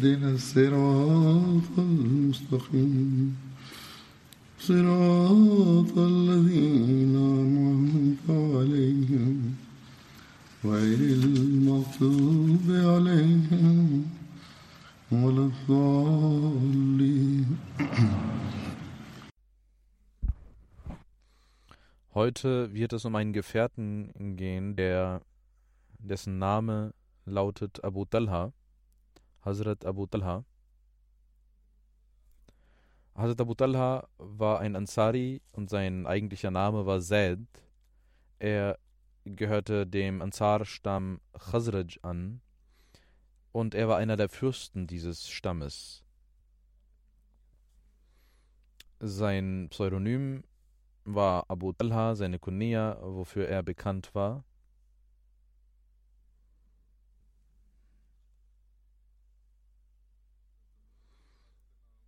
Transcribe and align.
اهدنا 0.00 0.30
الصراط 0.30 1.72
المستقيم 1.78 3.36
صراط 4.58 5.98
الذين 5.98 7.14
أنعمت 7.16 8.24
عليهم 8.30 9.54
غير 10.64 11.00
المغضوب 11.00 12.66
عليهم 12.68 14.04
ولا 15.12 15.44
الضالين 15.50 17.46
Heute 22.14 22.72
wird 22.72 22.94
es 22.94 23.04
um 23.04 23.14
einen 23.14 23.34
Gefährten 23.34 24.10
gehen, 24.38 24.74
der, 24.74 25.20
dessen 25.98 26.38
Name 26.38 26.94
lautet 27.26 27.84
Abu 27.84 28.06
Talha, 28.06 28.54
Hazrat 29.43 29.85
Abu 29.85 30.05
Talha. 30.05 30.45
Hazrat 33.15 33.41
Abu 33.41 33.55
Talha 33.55 34.07
war 34.17 34.59
ein 34.59 34.75
Ansari 34.75 35.41
und 35.51 35.69
sein 35.69 36.05
eigentlicher 36.05 36.51
Name 36.51 36.85
war 36.85 37.01
Zaid. 37.01 37.39
Er 38.39 38.77
gehörte 39.25 39.87
dem 39.87 40.21
Ansar-Stamm 40.21 41.19
Khazraj 41.33 41.99
an 42.03 42.41
und 43.51 43.75
er 43.75 43.87
war 43.87 43.97
einer 43.97 44.15
der 44.15 44.29
Fürsten 44.29 44.87
dieses 44.87 45.29
Stammes. 45.29 46.03
Sein 48.99 49.67
Pseudonym 49.69 50.43
war 51.03 51.49
Abu 51.49 51.73
Talha, 51.73 52.15
seine 52.15 52.37
Kunia, 52.37 52.99
wofür 53.01 53.47
er 53.47 53.63
bekannt 53.63 54.13
war. 54.13 54.43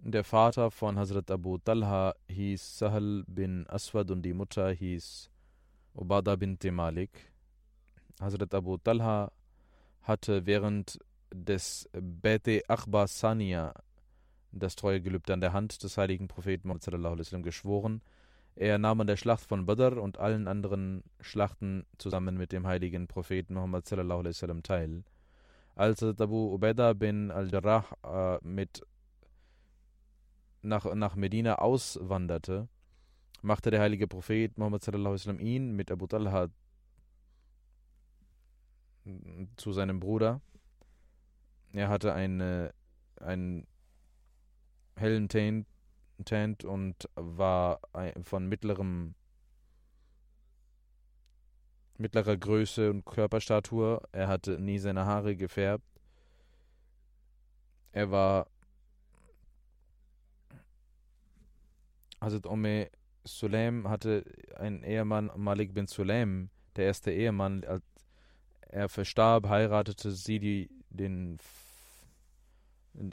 Der 0.06 0.26
Vater 0.26 0.70
von 0.70 1.00
Hazrat 1.00 1.32
Abu 1.32 1.58
Talha 1.60 2.14
hieß 2.28 2.78
Sahal 2.78 3.24
bin 3.26 3.66
Aswad 3.70 4.12
und 4.12 4.22
die 4.22 4.34
Mutter 4.34 4.70
hieß 4.70 5.30
Ubada 5.94 6.36
bin 6.36 6.58
Malik. 6.74 7.32
Hazrat 8.20 8.54
Abu 8.54 8.76
Talha 8.76 9.32
hatte 10.02 10.46
während 10.46 11.00
des 11.34 11.90
Bete 11.94 12.64
Akhbar 12.68 13.08
Sania 13.08 13.74
das 14.52 14.76
treue 14.76 15.00
Gelübde 15.00 15.36
an 15.36 15.40
der 15.40 15.54
Hand 15.54 15.82
des 15.84 15.98
heiligen 15.98 16.28
Propheten 16.28 16.68
Muhammad 16.68 17.42
geschworen. 17.42 18.02
Er 18.58 18.80
nahm 18.80 19.00
an 19.00 19.08
der 19.08 19.16
Schlacht 19.16 19.46
von 19.46 19.66
Badr 19.66 20.02
und 20.02 20.20
allen 20.20 20.50
anderen 20.50 21.06
Schlachten 21.22 21.86
zusammen 21.98 22.36
mit 22.36 22.52
dem 22.52 22.68
heiligen 22.68 23.08
Propheten 23.08 23.54
Muhammad 23.54 23.86
teil. 24.64 25.06
Als 25.76 26.04
Abu 26.04 26.54
Ubaidah 26.54 26.94
bin 26.94 27.32
al-Jarrah 27.32 27.86
äh, 28.04 28.46
mit 28.46 28.84
nach, 30.64 30.94
nach 30.96 31.16
Medina 31.16 31.56
auswanderte, 31.56 32.68
machte 33.42 33.72
der 33.72 33.82
heilige 33.82 34.08
Prophet 34.08 34.58
Muhammad 34.58 34.88
ihn 35.40 35.76
mit 35.76 35.92
Abu 35.92 36.08
Talha 36.08 36.50
zu 39.58 39.74
seinem 39.74 40.00
Bruder. 40.00 40.42
Er 41.74 41.90
hatte 41.90 42.14
eine, 42.14 42.74
einen 43.20 43.68
hellen 44.96 45.28
Tent 45.28 45.68
und 46.64 47.10
war 47.16 47.82
von 48.24 48.48
mittlerem 48.48 49.16
mittlerer 51.98 52.38
Größe 52.38 52.92
und 52.92 53.06
Körperstatur. 53.06 54.08
Er 54.12 54.28
hatte 54.28 54.60
nie 54.60 54.80
seine 54.80 55.06
Haare 55.06 55.36
gefärbt. 55.36 55.86
Er 57.92 58.10
war 58.12 58.48
Hazrat 62.24 62.46
Umme 62.46 62.90
Sulaim 63.26 63.90
hatte 63.90 64.24
einen 64.56 64.84
Ehemann, 64.84 65.32
Malik 65.36 65.74
bin 65.74 65.88
Sulaim, 65.88 66.50
der 66.76 66.86
erste 66.86 67.12
Ehemann. 67.12 67.64
Als 67.66 67.84
er 68.62 68.90
verstarb, 68.90 69.48
heiratete 69.50 70.12
sie 70.12 70.40
die, 70.40 70.70
den 70.90 71.38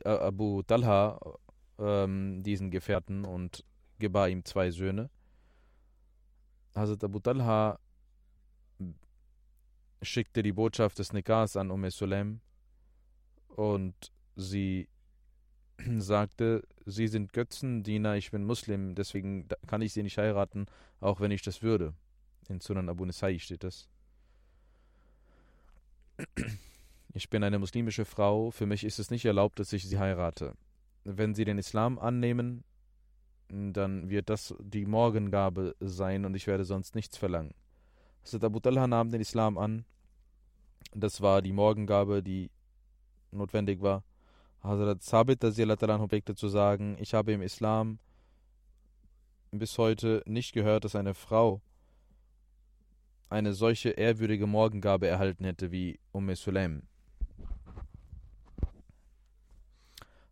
Abu 0.04 0.62
Talha, 0.62 1.20
ähm, 1.78 2.42
diesen 2.42 2.70
Gefährten, 2.70 3.24
und 3.24 3.64
gebar 3.98 4.28
ihm 4.28 4.44
zwei 4.44 4.70
Söhne. 4.70 5.10
Hazrat 6.74 7.04
Abu 7.04 7.18
Talha 7.18 7.78
schickte 10.02 10.42
die 10.42 10.52
Botschaft 10.52 10.98
des 10.98 11.12
Nikas 11.12 11.56
an 11.56 11.70
Umm 11.70 11.90
Sulaim 11.90 12.40
und 13.48 14.12
sie 14.36 14.88
sagte, 15.98 16.62
sie 16.86 17.08
sind 17.08 17.32
Götzendiener, 17.32 18.16
ich 18.16 18.30
bin 18.30 18.44
Muslim, 18.44 18.94
deswegen 18.94 19.48
kann 19.66 19.82
ich 19.82 19.92
sie 19.92 20.02
nicht 20.02 20.18
heiraten, 20.18 20.66
auch 21.00 21.20
wenn 21.20 21.30
ich 21.30 21.42
das 21.42 21.62
würde. 21.62 21.94
In 22.48 22.60
Sunan 22.60 22.88
Abu 22.88 23.04
Nisai 23.04 23.38
steht 23.38 23.64
das. 23.64 23.88
Ich 27.12 27.28
bin 27.28 27.42
eine 27.42 27.58
muslimische 27.58 28.04
Frau, 28.04 28.52
für 28.52 28.66
mich 28.66 28.84
ist 28.84 29.00
es 29.00 29.10
nicht 29.10 29.24
erlaubt, 29.24 29.58
dass 29.58 29.72
ich 29.72 29.82
sie 29.82 29.98
heirate. 29.98 30.54
Wenn 31.02 31.34
sie 31.34 31.44
den 31.44 31.58
Islam 31.58 31.98
annehmen, 31.98 32.62
dann 33.48 34.08
wird 34.08 34.30
das 34.30 34.54
die 34.60 34.86
Morgengabe 34.86 35.74
sein 35.80 36.24
und 36.24 36.36
ich 36.36 36.46
werde 36.46 36.64
sonst 36.64 36.94
nichts 36.94 37.16
verlangen. 37.16 37.52
Hazrat 38.22 38.44
Abu 38.44 38.60
Talha 38.60 38.86
nahm 38.86 39.10
den 39.10 39.20
Islam 39.20 39.58
an. 39.58 39.84
Das 40.94 41.20
war 41.20 41.42
die 41.42 41.52
Morgengabe, 41.52 42.22
die 42.22 42.50
notwendig 43.32 43.80
war. 43.80 44.04
Hazrat 44.62 45.02
Sabit 45.02 45.40
pflegte 45.40 46.34
zu 46.34 46.48
sagen, 46.48 46.96
ich 47.00 47.14
habe 47.14 47.32
im 47.32 47.40
Islam 47.40 47.98
bis 49.52 49.78
heute 49.78 50.22
nicht 50.26 50.52
gehört, 50.52 50.84
dass 50.84 50.94
eine 50.94 51.14
Frau 51.14 51.62
eine 53.30 53.54
solche 53.54 53.90
ehrwürdige 53.90 54.46
Morgengabe 54.46 55.06
erhalten 55.06 55.44
hätte 55.44 55.70
wie 55.72 55.98
Umm 56.12 56.34
Sulaim. 56.34 56.82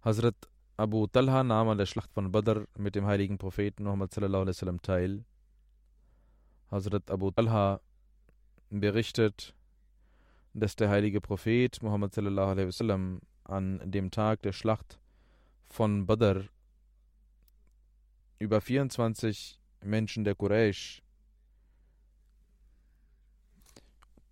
Hazrat 0.02 0.36
Abu 0.76 1.06
Talha 1.06 1.42
nahm 1.42 1.69
an 1.70 1.78
der 1.78 1.86
Schlacht 1.86 2.12
von 2.12 2.30
Badr 2.30 2.66
mit 2.76 2.94
dem 2.94 3.06
heiligen 3.06 3.38
Propheten 3.38 3.84
Muhammad 3.84 4.12
teil. 4.82 5.25
Hazrat 6.70 7.10
Abu 7.10 7.30
Talha 7.30 7.80
berichtet, 8.69 9.54
dass 10.52 10.76
der 10.76 10.90
heilige 10.90 11.20
Prophet 11.20 11.82
Muhammad 11.82 12.12
an 13.48 13.80
dem 13.90 14.10
Tag 14.10 14.42
der 14.42 14.52
Schlacht 14.52 15.00
von 15.66 16.06
Badr 16.06 16.44
über 18.38 18.60
24 18.60 19.60
Menschen 19.82 20.22
der 20.22 20.36
Quraysh 20.36 21.02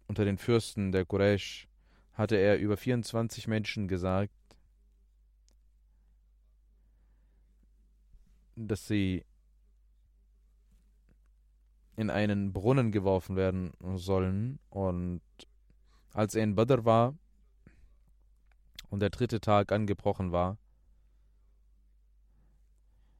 unter 0.06 0.24
den 0.24 0.38
Fürsten 0.38 0.92
der 0.92 1.04
Quraysh 1.04 1.66
hatte 2.14 2.36
er 2.36 2.58
über 2.58 2.76
24 2.76 3.48
Menschen 3.48 3.88
gesagt, 3.88 4.32
dass 8.54 8.86
sie 8.86 9.24
in 11.96 12.10
einen 12.10 12.52
Brunnen 12.52 12.92
geworfen 12.92 13.36
werden 13.36 13.72
sollen. 13.96 14.58
Und 14.70 15.20
als 16.12 16.34
er 16.34 16.44
in 16.44 16.54
Badr 16.54 16.84
war, 16.84 17.18
und 18.90 19.00
der 19.00 19.10
dritte 19.10 19.40
Tag 19.40 19.72
angebrochen 19.72 20.32
war, 20.32 20.58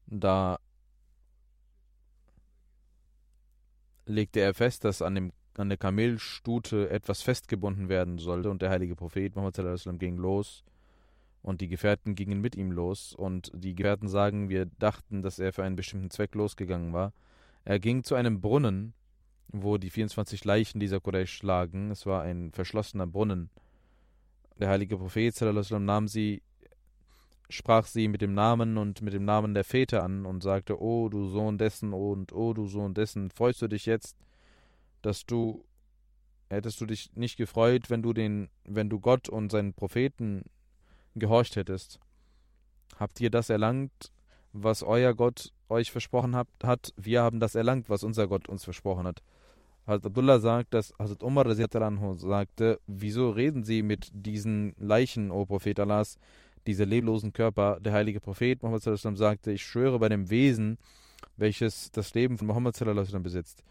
Da 0.06 0.58
legte 4.06 4.40
er 4.40 4.54
fest, 4.54 4.84
dass 4.84 5.02
an, 5.02 5.16
dem, 5.16 5.32
an 5.56 5.68
der 5.68 5.78
Kamelstute 5.78 6.90
etwas 6.90 7.22
festgebunden 7.22 7.88
werden 7.88 8.18
sollte 8.18 8.50
und 8.50 8.62
der 8.62 8.70
heilige 8.70 8.94
Prophet 8.94 9.34
Muhammad 9.34 9.98
ging 9.98 10.16
los 10.16 10.64
und 11.42 11.60
die 11.60 11.68
Gefährten 11.68 12.14
gingen 12.14 12.40
mit 12.40 12.54
ihm 12.54 12.70
los 12.70 13.14
und 13.14 13.50
die 13.52 13.74
Gefährten 13.74 14.08
sagen, 14.08 14.48
wir 14.48 14.66
dachten, 14.66 15.22
dass 15.22 15.40
er 15.40 15.52
für 15.52 15.64
einen 15.64 15.76
bestimmten 15.76 16.10
Zweck 16.10 16.34
losgegangen 16.36 16.92
war. 16.92 17.12
Er 17.64 17.80
ging 17.80 18.04
zu 18.04 18.14
einem 18.14 18.40
Brunnen, 18.40 18.94
wo 19.48 19.76
die 19.76 19.90
24 19.90 20.44
Leichen 20.44 20.78
dieser 20.78 21.00
Quraysh 21.00 21.42
lagen. 21.42 21.90
Es 21.90 22.06
war 22.06 22.22
ein 22.22 22.52
verschlossener 22.52 23.08
Brunnen. 23.08 23.50
Der 24.58 24.68
heilige 24.68 24.96
Prophet 24.96 25.38
nahm 25.40 26.08
sie, 26.08 26.42
sprach 27.48 27.86
sie 27.86 28.08
mit 28.08 28.22
dem 28.22 28.34
Namen 28.34 28.78
und 28.78 29.02
mit 29.02 29.12
dem 29.12 29.24
Namen 29.24 29.54
der 29.54 29.64
Väter 29.64 30.02
an 30.02 30.24
und 30.26 30.42
sagte, 30.42 30.80
O 30.80 31.08
du 31.08 31.26
Sohn 31.26 31.58
dessen 31.58 31.92
und 31.92 32.32
O 32.32 32.54
du 32.54 32.66
Sohn 32.66 32.94
dessen, 32.94 33.30
freust 33.30 33.62
du 33.62 33.68
dich 33.68 33.86
jetzt, 33.86 34.16
dass 35.02 35.26
du 35.26 35.64
hättest 36.48 36.80
du 36.80 36.86
dich 36.86 37.10
nicht 37.14 37.36
gefreut, 37.36 37.90
wenn 37.90 38.02
du 38.02 38.12
den, 38.12 38.48
wenn 38.64 38.88
du 38.88 39.00
Gott 39.00 39.28
und 39.28 39.50
seinen 39.50 39.74
Propheten 39.74 40.44
gehorcht 41.14 41.56
hättest. 41.56 41.98
Habt 42.98 43.20
ihr 43.20 43.30
das 43.30 43.50
erlangt, 43.50 44.12
was 44.52 44.82
euer 44.82 45.14
Gott 45.14 45.52
euch 45.68 45.90
versprochen 45.90 46.36
hat? 46.36 46.94
Wir 46.96 47.22
haben 47.22 47.40
das 47.40 47.54
erlangt, 47.54 47.90
was 47.90 48.04
unser 48.04 48.28
Gott 48.28 48.48
uns 48.48 48.64
versprochen 48.64 49.06
hat. 49.06 49.22
Hazrat 49.86 50.06
Abdullah 50.06 50.40
sagt, 50.40 50.74
dass 50.74 50.92
Hazrat 50.98 51.22
Umar 51.22 51.46
sagte, 51.54 52.80
wieso 52.88 53.30
reden 53.30 53.62
Sie 53.62 53.82
mit 53.82 54.10
diesen 54.12 54.74
Leichen, 54.78 55.30
o 55.30 55.46
Prophet 55.46 55.78
Allahs, 55.78 56.18
diese 56.66 56.82
leblosen 56.82 57.32
Körper? 57.32 57.78
Der 57.78 57.92
heilige 57.92 58.18
Prophet 58.20 58.60
Muhammad 58.62 58.82
sagte, 58.82 59.52
ich 59.52 59.64
schwöre 59.64 60.00
bei 60.00 60.08
dem 60.08 60.28
Wesen, 60.28 60.78
welches 61.36 61.92
das 61.92 62.14
Leben 62.14 62.36
von 62.36 62.48
Muhammad 62.48 62.76
besitzt. 63.22 63.62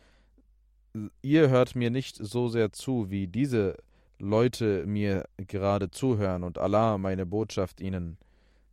Ihr 1.21 1.49
hört 1.49 1.75
mir 1.75 1.89
nicht 1.89 2.15
so 2.15 2.47
sehr 2.47 2.71
zu, 2.71 3.09
wie 3.11 3.27
diese 3.27 3.75
Leute 4.17 4.85
mir 4.85 5.25
gerade 5.35 5.91
zuhören 5.91 6.43
und 6.43 6.57
Allah 6.57 6.97
meine 6.97 7.25
Botschaft 7.25 7.81
ihnen 7.81 8.17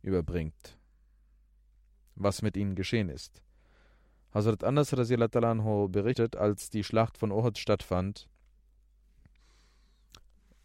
überbringt, 0.01 0.77
was 2.15 2.41
mit 2.41 2.55
ihnen 2.55 2.75
geschehen 2.75 3.09
ist. 3.09 3.42
Hazrat 4.33 4.63
Anas 4.63 4.89
berichtet, 4.89 6.35
als 6.35 6.69
die 6.69 6.83
Schlacht 6.83 7.17
von 7.17 7.31
Uhud 7.31 7.57
stattfand 7.57 8.27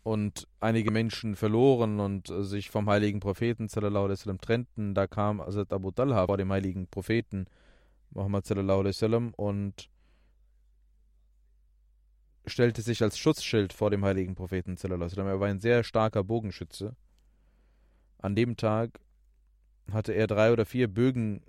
und 0.03 0.49
einige 0.61 0.91
Menschen 0.91 1.37
verloren 1.37 2.01
und 2.01 2.29
sich 2.29 2.71
vom 2.71 2.89
heiligen 2.89 3.21
Propheten 3.21 3.69
sallam, 3.69 4.41
trennten, 4.41 4.95
da 4.95 5.07
kam 5.07 5.43
Hazrat 5.43 5.73
Abu 5.73 5.91
Talha 5.91 6.27
vor 6.27 6.39
dem 6.39 6.51
heiligen 6.51 6.87
Propheten 6.87 7.47
Muhammad 8.11 8.47
sallam, 8.47 9.35
und 9.37 9.91
stellte 12.47 12.81
sich 12.81 13.03
als 13.03 13.19
Schutzschild 13.19 13.75
vor 13.75 13.91
dem 13.91 14.03
heiligen 14.03 14.35
Propheten. 14.35 14.77
Er 14.83 15.41
war 15.41 15.49
ein 15.49 15.61
sehr 15.61 15.85
starker 15.85 16.25
Bogenschütze. 16.25 16.97
An 18.17 18.35
dem 18.35 18.57
Tag 18.57 19.01
hatte 19.93 20.13
er 20.13 20.27
drei 20.27 20.53
oder 20.53 20.65
vier 20.65 20.89
Bögen 20.89 21.43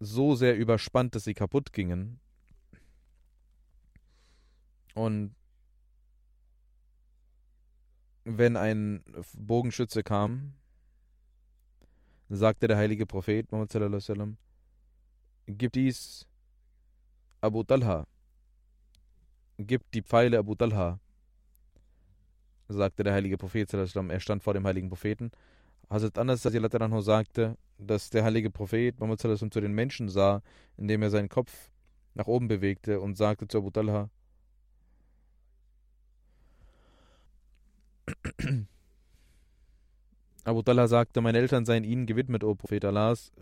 so 0.00 0.34
sehr 0.34 0.56
überspannt, 0.56 1.14
dass 1.14 1.24
sie 1.24 1.34
kaputt 1.34 1.72
gingen. 1.72 2.18
Und 4.94 5.34
wenn 8.24 8.56
ein 8.56 9.04
Bogenschütze 9.36 10.02
kam, 10.02 10.54
sagte 12.28 12.68
der 12.68 12.76
heilige 12.76 13.06
Prophet 13.06 13.50
Muhammad 13.50 14.36
gib 15.46 15.72
dies 15.72 16.26
Abu 17.40 17.62
Talha, 17.64 18.06
Gib 19.62 19.90
die 19.92 20.02
Pfeile 20.02 20.38
Abu 20.38 20.54
Talha, 20.54 20.98
sagte 22.68 23.04
der 23.04 23.12
heilige 23.12 23.36
Prophet. 23.36 23.70
Er 23.74 24.20
stand 24.20 24.42
vor 24.42 24.54
dem 24.54 24.66
heiligen 24.66 24.88
Propheten. 24.88 25.30
Hazrat 25.90 26.18
Anas 26.18 26.42
sagte, 26.42 27.56
dass 27.78 28.10
der 28.10 28.24
heilige 28.24 28.50
Prophet 28.50 28.98
Muhammad 29.00 29.20
zu 29.20 29.60
den 29.60 29.72
Menschen 29.72 30.08
sah, 30.08 30.42
indem 30.76 31.02
er 31.02 31.10
seinen 31.10 31.28
Kopf 31.28 31.70
nach 32.14 32.26
oben 32.26 32.48
bewegte 32.48 33.00
und 33.00 33.16
sagte 33.16 33.48
zu 33.48 33.58
Abu 33.58 33.70
Talha, 33.70 34.08
Abu 40.44 40.62
Talha 40.62 40.86
sagte, 40.88 41.20
meine 41.20 41.38
Eltern 41.38 41.64
seien 41.64 41.84
ihnen 41.84 42.06
gewidmet, 42.06 42.44
o 42.44 42.54
Prophet 42.54 42.84
Allahs. 42.84 43.32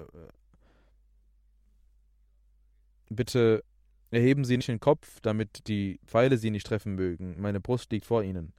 Bitte 3.09 3.63
Erheben 4.11 4.45
Sie 4.45 4.57
nicht 4.57 4.69
den 4.69 4.81
Kopf, 4.81 5.21
damit 5.21 5.69
die 5.69 6.01
Pfeile 6.07 6.39
Sie 6.39 6.51
nicht 6.51 6.67
treffen 6.67 6.95
mögen. 6.95 7.37
Meine 7.39 7.61
Brust 7.61 7.93
liegt 7.93 8.07
vor 8.07 8.23
Ihnen. 8.23 8.55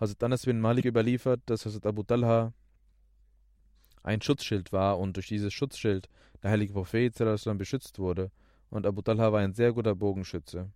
Hazrat 0.00 0.22
Anas 0.22 0.46
bin 0.46 0.60
Malik 0.60 0.86
überliefert, 0.86 1.40
dass 1.46 1.66
Hazrat 1.66 1.84
Abu 1.84 2.02
Talha 2.02 2.54
ein 4.02 4.20
Schutzschild 4.20 4.72
war 4.72 4.98
und 4.98 5.16
durch 5.16 5.28
dieses 5.28 5.52
Schutzschild 5.52 6.08
der 6.42 6.50
heilige 6.50 6.72
Prophet 6.72 7.14
beschützt 7.58 7.98
wurde. 7.98 8.30
Und 8.70 8.86
Abu 8.86 9.02
Talha 9.02 9.32
war 9.32 9.40
ein 9.40 9.54
sehr 9.54 9.72
guter 9.72 9.94
Bogenschütze. 9.94 10.70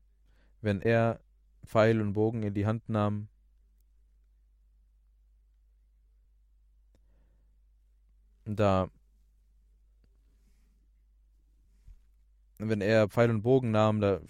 Wenn 0.60 0.80
er 0.80 1.20
Pfeil 1.64 2.00
und 2.00 2.14
Bogen 2.14 2.42
in 2.42 2.54
die 2.54 2.66
Hand 2.66 2.88
nahm, 2.88 3.28
da 8.44 8.88
wenn 12.58 12.80
er 12.80 13.08
Pfeil 13.08 13.30
und 13.30 13.42
Bogen 13.42 13.70
nahm, 13.72 14.00
da 14.00 14.20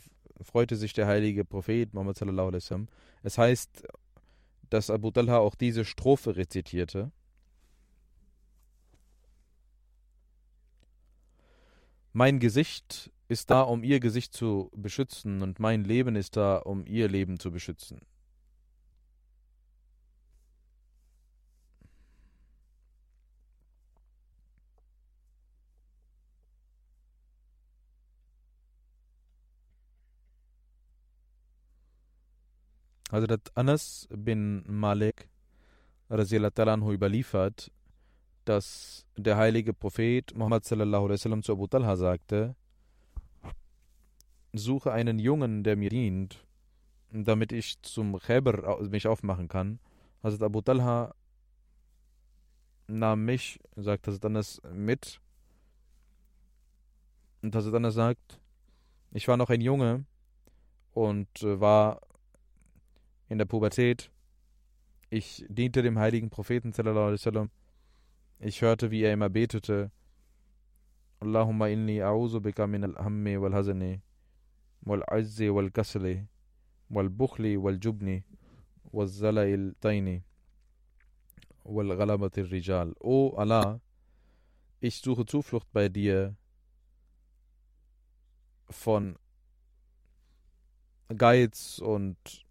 freute 0.43 0.77
sich 0.77 0.93
der 0.93 1.07
heilige 1.07 1.45
Prophet 1.45 1.93
Muhammad. 1.93 2.21
Es 3.23 3.39
heißt, 3.39 3.85
dass 4.71 4.91
Abu 4.91 5.11
Talha 5.11 5.39
auch 5.39 5.55
diese 5.55 5.85
Strophe 5.85 6.37
rezitierte. 6.37 7.13
Mein 12.15 12.41
Gesicht 12.41 13.11
ist 13.29 13.51
da, 13.51 13.63
um 13.63 13.83
ihr 13.83 13.99
Gesicht 13.99 14.35
zu 14.35 14.71
beschützen, 14.77 15.41
und 15.43 15.59
mein 15.59 15.85
Leben 15.85 16.15
ist 16.15 16.37
da, 16.37 16.59
um 16.59 16.85
ihr 16.87 17.09
Leben 17.09 17.39
zu 17.39 17.51
beschützen. 17.51 18.01
Hazrat 33.11 33.53
Anas 33.55 34.09
bin 34.11 34.65
Malik 34.67 35.29
anhu 36.09 36.93
überliefert, 36.93 37.71
dass 38.45 39.07
der 39.17 39.37
heilige 39.37 39.73
Prophet 39.73 40.35
Muhammad 40.37 40.65
sallallahu 40.65 41.05
alaihi 41.05 41.19
wasallam 41.19 41.43
zu 41.43 41.53
Abu 41.53 41.67
Talha 41.67 41.97
sagte, 41.97 42.55
suche 44.53 44.93
einen 44.93 45.19
Jungen, 45.19 45.65
der 45.65 45.77
mir 45.77 45.91
dient, 45.91 46.45
damit 47.11 47.53
ich 47.53 47.81
zum 47.83 48.19
Khaybar 48.19 48.81
mich 48.89 49.07
aufmachen 49.07 49.49
kann. 49.49 49.79
Hazrat 50.23 50.43
Abu 50.43 50.61
Talha 50.61 51.15
nahm 52.87 53.25
mich, 53.25 53.61
sagt 53.77 54.07
Hazrat 54.07 54.27
Anas, 54.27 54.61
mit. 54.73 55.21
Und 57.43 57.55
Hazrat 57.55 57.75
Anas 57.75 57.95
sagt, 57.95 58.41
ich 59.13 59.29
war 59.29 59.37
noch 59.37 59.51
ein 59.51 59.61
Junge 59.61 60.05
und 60.93 61.29
war 61.43 62.01
in 63.29 63.39
der 63.39 63.47
Pubertät. 63.47 64.11
Ich 65.11 65.45
diente 65.49 65.83
dem 65.83 65.99
heiligen 65.99 66.31
Propheten 66.31 66.73
sallam. 66.73 67.51
Ich 68.45 68.61
hörte, 68.61 68.91
wie 68.91 69.03
er 69.05 69.13
immer 69.13 69.29
betete. 69.29 69.93
Allahumma 71.21 71.69
inni 71.69 72.03
a'udhu 72.03 72.41
bika 72.41 72.67
min 72.67 72.83
al-hammi 72.83 73.37
wal 73.41 73.53
hazani 73.53 74.03
wal 74.85 75.05
azzi 75.07 75.49
wal 75.49 75.71
kasli 75.71 76.27
wal 76.91 77.09
bukhli 77.09 77.57
wal 77.57 77.79
jubni 77.79 78.25
wal 78.91 79.07
zala'il 79.07 79.75
taini 79.81 80.25
wal 81.63 81.97
ghalabati 81.97 82.43
rijal. 82.43 82.97
O 82.99 83.37
Allah, 83.37 83.81
ich 84.81 84.97
suche 84.97 85.25
Zuflucht 85.25 85.69
bei 85.73 85.89
dir 85.89 86.35
von 88.71 89.17
Geiz 91.17 91.79
und 91.79 92.45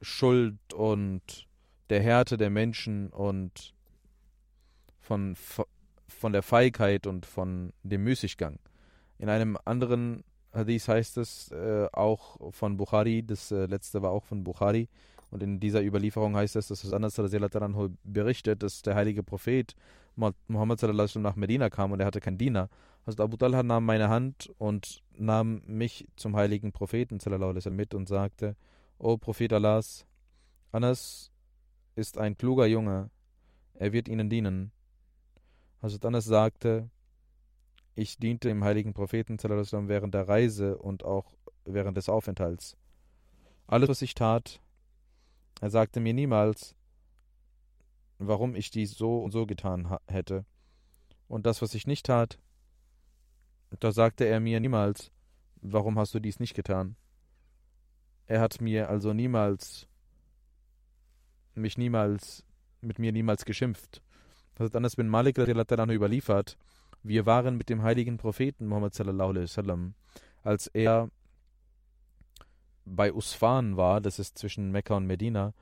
Schuld 0.00 0.72
und 0.72 1.48
der 1.88 2.00
Härte 2.00 2.36
der 2.36 2.50
Menschen 2.50 3.10
und 3.10 3.74
von, 5.10 5.34
von 6.06 6.32
der 6.32 6.44
Feigheit 6.44 7.08
und 7.08 7.26
von 7.26 7.72
dem 7.82 8.04
Müßiggang. 8.04 8.60
In 9.18 9.28
einem 9.28 9.58
anderen 9.64 10.22
Hadith 10.52 10.86
heißt 10.86 11.18
es 11.18 11.50
äh, 11.50 11.88
auch 11.92 12.52
von 12.52 12.76
Bukhari, 12.76 13.24
das 13.24 13.50
äh, 13.50 13.66
letzte 13.66 14.02
war 14.02 14.12
auch 14.12 14.24
von 14.24 14.44
Bukhari, 14.44 14.88
Und 15.32 15.42
in 15.42 15.58
dieser 15.58 15.82
Überlieferung 15.82 16.36
heißt 16.36 16.54
es, 16.54 16.68
dass 16.68 16.92
Anas 16.92 17.16
berichtet, 18.04 18.62
dass 18.62 18.82
der 18.82 18.94
heilige 18.94 19.24
Prophet 19.24 19.74
Muhammad 20.46 20.80
nach 21.16 21.34
Medina 21.34 21.70
kam 21.70 21.90
und 21.90 21.98
er 21.98 22.06
hatte 22.06 22.20
keinen 22.20 22.38
Diener. 22.38 22.68
Also 23.04 23.24
Abu 23.24 23.36
Talha 23.36 23.64
nahm 23.64 23.84
meine 23.84 24.08
Hand 24.08 24.52
und 24.58 25.02
nahm 25.16 25.62
mich 25.66 26.06
zum 26.14 26.36
heiligen 26.36 26.70
Propheten 26.70 27.18
mit 27.70 27.94
und 27.94 28.08
sagte, 28.08 28.54
O 28.98 29.16
Prophet 29.16 29.52
Allahs, 29.52 30.06
Anas 30.70 31.32
ist 31.96 32.16
ein 32.16 32.36
kluger 32.36 32.66
Junge, 32.66 33.10
er 33.74 33.92
wird 33.92 34.06
ihnen 34.08 34.30
dienen. 34.30 34.70
Hazrat 35.82 36.04
Anas 36.04 36.26
sagte, 36.26 36.90
ich 37.94 38.18
diente 38.18 38.48
dem 38.48 38.64
heiligen 38.64 38.92
Propheten 38.92 39.38
während 39.38 40.14
der 40.14 40.28
Reise 40.28 40.76
und 40.76 41.04
auch 41.04 41.34
während 41.64 41.96
des 41.96 42.08
Aufenthalts. 42.08 42.76
Alles, 43.66 43.88
was 43.88 44.02
ich 44.02 44.14
tat, 44.14 44.60
er 45.60 45.70
sagte 45.70 46.00
mir 46.00 46.12
niemals, 46.12 46.74
warum 48.18 48.54
ich 48.54 48.70
dies 48.70 48.92
so 48.92 49.22
und 49.22 49.30
so 49.30 49.46
getan 49.46 49.96
hätte. 50.06 50.44
Und 51.28 51.46
das, 51.46 51.62
was 51.62 51.74
ich 51.74 51.86
nicht 51.86 52.06
tat, 52.06 52.38
da 53.78 53.92
sagte 53.92 54.24
er 54.24 54.40
mir 54.40 54.60
niemals, 54.60 55.10
warum 55.62 55.98
hast 55.98 56.12
du 56.12 56.20
dies 56.20 56.40
nicht 56.40 56.54
getan. 56.54 56.96
Er 58.26 58.40
hat 58.40 58.60
mir 58.60 58.90
also 58.90 59.12
niemals, 59.12 59.86
mich 61.54 61.78
niemals, 61.78 62.44
mit 62.80 62.98
mir 62.98 63.12
niemals 63.12 63.44
geschimpft. 63.44 64.02
Das 64.60 64.66
hat 64.66 64.76
Anas 64.76 64.94
bin 64.94 65.08
Malik 65.08 65.38
überliefert. 65.38 66.58
Wir 67.02 67.24
waren 67.24 67.56
mit 67.56 67.70
dem 67.70 67.82
heiligen 67.82 68.18
Propheten 68.18 68.66
Muhammad 68.66 68.92
sallallahu 68.92 69.30
alaihi 69.30 69.44
wasallam, 69.44 69.94
als 70.42 70.66
er 70.66 71.08
bei 72.84 73.10
Usfan 73.10 73.78
war, 73.78 74.02
das 74.02 74.18
ist 74.18 74.36
zwischen 74.36 74.70
Mekka 74.70 74.96
und 74.96 75.06
Medina, 75.06 75.54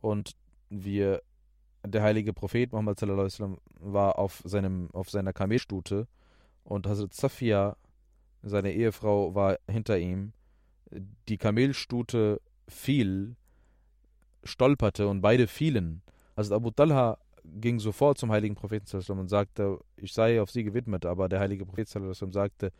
und 0.00 0.36
wir, 0.70 1.20
der 1.84 2.04
heilige 2.04 2.32
Prophet 2.32 2.70
Muhammad 2.70 3.00
sallallahu 3.00 3.22
alaihi 3.22 3.32
wasallam 3.32 3.58
war 3.80 4.20
auf 4.20 4.40
seinem, 4.44 4.88
auf 4.92 5.10
seiner 5.10 5.32
Kamelstute 5.32 6.06
und 6.62 6.86
Hazrat 6.86 7.12
Safia, 7.12 7.76
seine 8.44 8.72
Ehefrau, 8.72 9.34
war 9.34 9.58
hinter 9.68 9.98
ihm. 9.98 10.32
Die 11.28 11.38
Kamelstute 11.38 12.40
fiel, 12.68 13.34
stolperte 14.44 15.08
und 15.08 15.22
beide 15.22 15.48
fielen. 15.48 16.02
Also 16.36 16.54
Abu 16.54 16.70
Talha 16.70 17.18
ging 17.44 17.78
sofort 17.78 18.18
zum 18.18 18.32
heiligen 18.32 18.54
Propheten 18.54 18.96
und 19.12 19.28
sagte, 19.28 19.78
ich 19.96 20.12
sei 20.12 20.40
auf 20.40 20.50
sie 20.50 20.64
gewidmet, 20.64 21.06
aber 21.06 21.28
der 21.28 21.40
heilige 21.40 21.66
Prophet 21.66 21.88
sagte, 21.88 22.72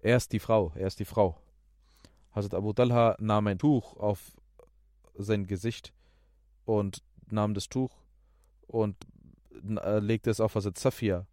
er 0.00 0.16
ist 0.16 0.32
die 0.32 0.38
Frau, 0.38 0.72
er 0.74 0.86
ist 0.86 1.00
die 1.00 1.04
Frau. 1.04 1.36
Hazrat 2.32 2.54
Abu 2.54 2.72
Talha 2.72 3.16
nahm 3.18 3.46
ein 3.46 3.58
Tuch 3.58 3.96
auf 3.96 4.36
sein 5.14 5.46
Gesicht 5.46 5.92
und 6.64 7.02
nahm 7.30 7.54
das 7.54 7.68
Tuch 7.68 7.90
und 8.66 8.96
äh, 9.64 9.98
legte 9.98 10.30
es 10.30 10.40
auf 10.40 10.54
Hazrat 10.54 10.78
Safia 10.78 11.26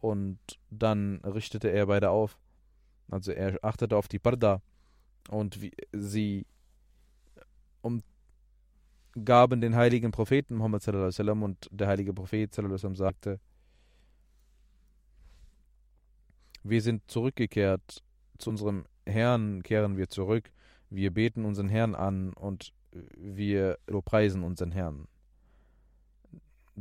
und 0.00 0.38
dann 0.70 1.20
richtete 1.24 1.68
er 1.70 1.86
beide 1.86 2.10
auf. 2.10 2.38
Also 3.10 3.32
er 3.32 3.58
achtete 3.62 3.96
auf 3.96 4.08
die 4.08 4.18
Parda 4.18 4.60
und 5.30 5.62
wie, 5.62 5.72
sie 5.92 6.46
umgaben 9.14 9.60
den 9.60 9.76
heiligen 9.76 10.10
Propheten 10.10 10.56
Muhammad 10.56 10.82
sallam, 10.82 11.42
und 11.42 11.68
der 11.70 11.88
heilige 11.88 12.12
Prophet 12.12 12.54
sallam, 12.54 12.96
sagte, 12.96 13.40
wir 16.62 16.82
sind 16.82 17.10
zurückgekehrt 17.10 18.02
zu 18.38 18.50
unserem 18.50 18.84
Herrn, 19.06 19.62
kehren 19.62 19.96
wir 19.96 20.08
zurück, 20.08 20.52
wir 20.90 21.12
beten 21.12 21.44
unseren 21.44 21.68
Herrn 21.68 21.94
an 21.94 22.32
und 22.34 22.72
wir 22.92 23.78
preisen 24.04 24.42
unseren 24.42 24.72
Herrn 24.72 25.08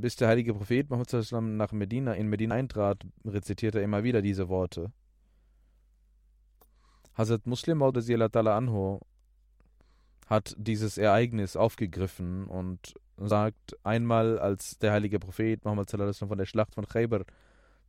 bis 0.01 0.15
der 0.15 0.27
heilige 0.27 0.53
Prophet 0.53 0.89
Muhammad 0.89 1.31
nach 1.31 1.71
Medina, 1.71 2.13
in 2.13 2.27
Medina 2.27 2.55
eintrat, 2.55 3.03
rezitierte 3.25 3.79
er 3.79 3.83
immer 3.83 4.03
wieder 4.03 4.21
diese 4.21 4.47
Worte. 4.49 4.91
Hazrat 7.15 7.47
Muslim 7.47 7.81
anhu 7.81 8.99
hat 10.27 10.55
dieses 10.57 10.97
Ereignis 10.97 11.55
aufgegriffen 11.55 12.45
und 12.45 12.95
sagt, 13.17 13.75
einmal 13.83 14.37
als 14.39 14.77
der 14.77 14.91
heilige 14.91 15.19
Prophet 15.19 15.63
Muhammad 15.65 15.89
von 15.89 16.37
der 16.37 16.45
Schlacht 16.45 16.75
von 16.75 16.87
Khaybar 16.87 17.23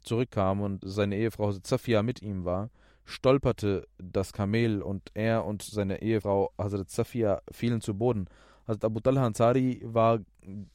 zurückkam 0.03 0.61
und 0.61 0.83
seine 0.85 1.17
Ehefrau 1.17 1.53
Zafia 1.53 2.03
mit 2.03 2.23
ihm 2.23 2.45
war, 2.45 2.71
stolperte 3.05 3.87
das 3.99 4.33
Kamel 4.33 4.83
und 4.83 5.11
er 5.15 5.45
und 5.45 5.63
seine 5.63 6.03
Ehefrau 6.03 6.53
Hazrat 6.59 6.91
Zafia 6.91 7.43
fielen 7.51 7.81
zu 7.81 7.95
Boden. 7.95 8.27
Hazrat 8.67 8.85
Abu 8.85 9.01
Talha 9.01 9.27
Ansari 9.27 9.81
war 9.85 10.21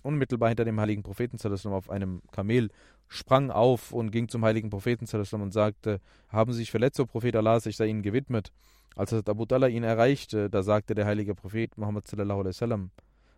unmittelbar 0.02 0.50
hinter 0.50 0.66
dem 0.66 0.80
heiligen 0.80 1.04
Propheten 1.04 1.38
auf 1.68 1.90
einem 1.90 2.22
Kamel, 2.32 2.70
sprang 3.14 3.52
auf 3.52 3.92
und 3.92 4.12
ging 4.12 4.28
zum 4.28 4.44
heiligen 4.44 4.72
Propheten 4.72 5.06
und 5.42 5.54
sagte, 5.54 6.02
haben 6.30 6.52
Sie 6.52 6.60
sich 6.60 6.72
verletzt, 6.72 7.00
o 7.00 7.06
Prophet 7.06 7.36
Allah, 7.36 7.60
ich 7.64 7.78
sei 7.78 7.86
Ihnen 7.86 8.02
gewidmet. 8.02 8.52
Als 8.96 9.14
Abu 9.14 9.46
Talha 9.46 9.68
ihn 9.68 9.84
erreichte, 9.84 10.50
da 10.50 10.64
sagte 10.64 10.96
der 10.96 11.06
heilige 11.06 11.36
Prophet 11.36 11.78
Muhammad 11.78 12.08
sallallahu 12.08 12.40
alaihi 12.40 12.56
wasallam, 12.56 12.92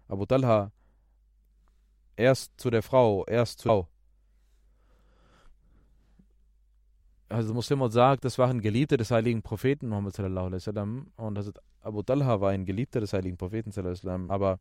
Abu 0.08 0.26
Talha, 0.26 0.72
erst 2.16 2.54
zu 2.58 2.70
der 2.70 2.84
Frau, 2.84 3.26
erst 3.26 3.60
zur 3.60 3.70
Frau. 3.70 3.88
Also 7.28 7.54
Muslim 7.54 7.90
sagt, 7.90 8.24
das 8.24 8.38
waren 8.38 8.62
Geliebte 8.62 8.98
des 8.98 9.12
heiligen 9.12 9.42
Propheten 9.42 9.90
Muhammad 9.90 10.14
sallallahu 10.14 10.46
alaihi 10.46 10.62
wasallam 10.62 11.12
und 11.18 11.54
Abu 11.82 12.02
Talha 12.04 12.40
war 12.40 12.52
ein 12.52 12.66
Geliebter 12.66 13.02
des 13.02 13.14
heiligen 13.14 13.36
Propheten 13.36 13.72
sallallahu 13.72 13.92
alaihi 13.94 14.06
wasallam, 14.06 14.32
aber 14.32 14.60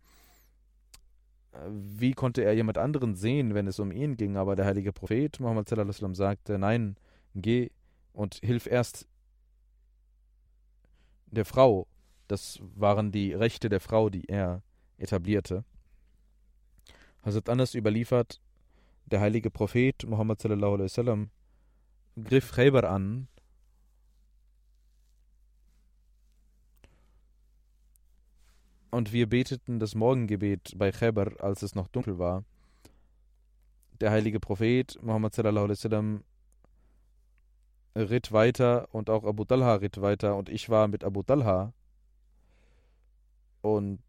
wie 1.68 2.12
konnte 2.12 2.42
er 2.44 2.52
jemand 2.54 2.78
anderen 2.78 3.14
sehen, 3.14 3.54
wenn 3.54 3.66
es 3.66 3.78
um 3.78 3.92
ihn 3.92 4.16
ging? 4.16 4.36
Aber 4.36 4.56
der 4.56 4.66
heilige 4.66 4.92
Prophet 4.92 5.38
Muhammad 5.40 5.68
sagte, 6.14 6.58
nein, 6.58 6.96
geh 7.34 7.70
und 8.12 8.36
hilf 8.42 8.66
erst 8.66 9.06
der 11.26 11.44
Frau. 11.44 11.86
Das 12.28 12.60
waren 12.74 13.12
die 13.12 13.32
Rechte 13.32 13.68
der 13.68 13.80
Frau, 13.80 14.08
die 14.08 14.28
er 14.28 14.62
etablierte. 14.98 15.64
Hazrat 17.22 17.48
Anas 17.48 17.74
überliefert, 17.74 18.40
der 19.06 19.20
heilige 19.20 19.50
Prophet 19.50 20.06
Muhammad 20.06 20.42
griff 22.22 22.52
Khaybar 22.52 22.84
an 22.84 23.28
Und 28.94 29.12
wir 29.12 29.28
beteten 29.28 29.80
das 29.80 29.96
Morgengebet 29.96 30.74
bei 30.76 30.92
Khaybar, 30.92 31.40
als 31.40 31.62
es 31.62 31.74
noch 31.74 31.88
dunkel 31.88 32.20
war. 32.20 32.44
Der 33.98 34.12
heilige 34.12 34.38
Prophet 34.38 34.96
Muhammad 35.02 35.34
sallallahu 35.34 35.64
alaihi 35.64 35.78
wasallam 35.78 36.24
ritt 37.96 38.30
weiter 38.30 38.88
und 38.94 39.10
auch 39.10 39.24
Abu 39.24 39.44
Talha 39.44 39.74
ritt 39.74 40.00
weiter 40.00 40.36
und 40.36 40.48
ich 40.48 40.68
war 40.68 40.86
mit 40.86 41.02
Abu 41.02 41.24
Talha 41.24 41.72
und 43.62 44.00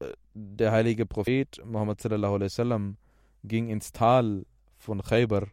äh, 0.00 0.12
der 0.34 0.72
heilige 0.72 1.06
Prophet 1.06 1.64
Muhammad 1.64 2.00
sallallahu 2.00 2.34
alaihi 2.34 2.50
wasallam 2.50 2.96
ging 3.44 3.68
ins 3.68 3.92
Tal 3.92 4.44
von 4.76 5.02
Khaybar 5.02 5.46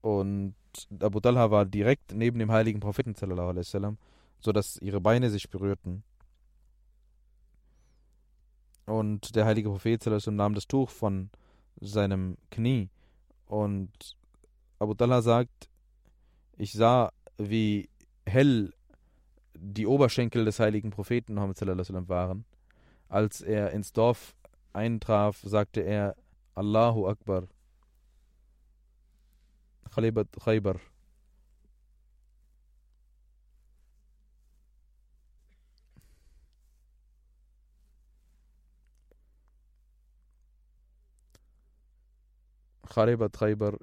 und 0.00 0.56
Abu 1.00 1.20
Talha 1.20 1.50
war 1.50 1.64
direkt 1.64 2.12
neben 2.12 2.38
dem 2.38 2.52
heiligen 2.52 2.80
Propheten, 2.80 3.14
sallam, 3.14 3.98
sodass 4.40 4.76
ihre 4.78 5.00
Beine 5.00 5.30
sich 5.30 5.50
berührten. 5.50 6.02
Und 8.86 9.36
der 9.36 9.44
heilige 9.44 9.68
Prophet 9.68 10.04
nahm 10.30 10.54
das 10.54 10.66
Tuch 10.66 10.88
von 10.90 11.30
seinem 11.80 12.36
Knie. 12.50 12.88
Und 13.46 14.16
Abu 14.78 14.94
Talha 14.94 15.20
sagt, 15.22 15.68
ich 16.56 16.72
sah, 16.72 17.12
wie 17.36 17.88
hell 18.26 18.72
die 19.54 19.86
Oberschenkel 19.86 20.44
des 20.44 20.60
heiligen 20.60 20.90
Propheten 20.90 21.38
waren. 22.08 22.44
Als 23.08 23.40
er 23.40 23.72
ins 23.72 23.92
Dorf 23.92 24.34
eintraf, 24.72 25.40
sagte 25.42 25.80
er, 25.80 26.16
Allahu 26.54 27.08
Akbar. 27.08 27.44
خليبة 29.91 30.25
خيبر 30.39 30.81
خربت 42.85 43.37
خيبر 43.37 43.77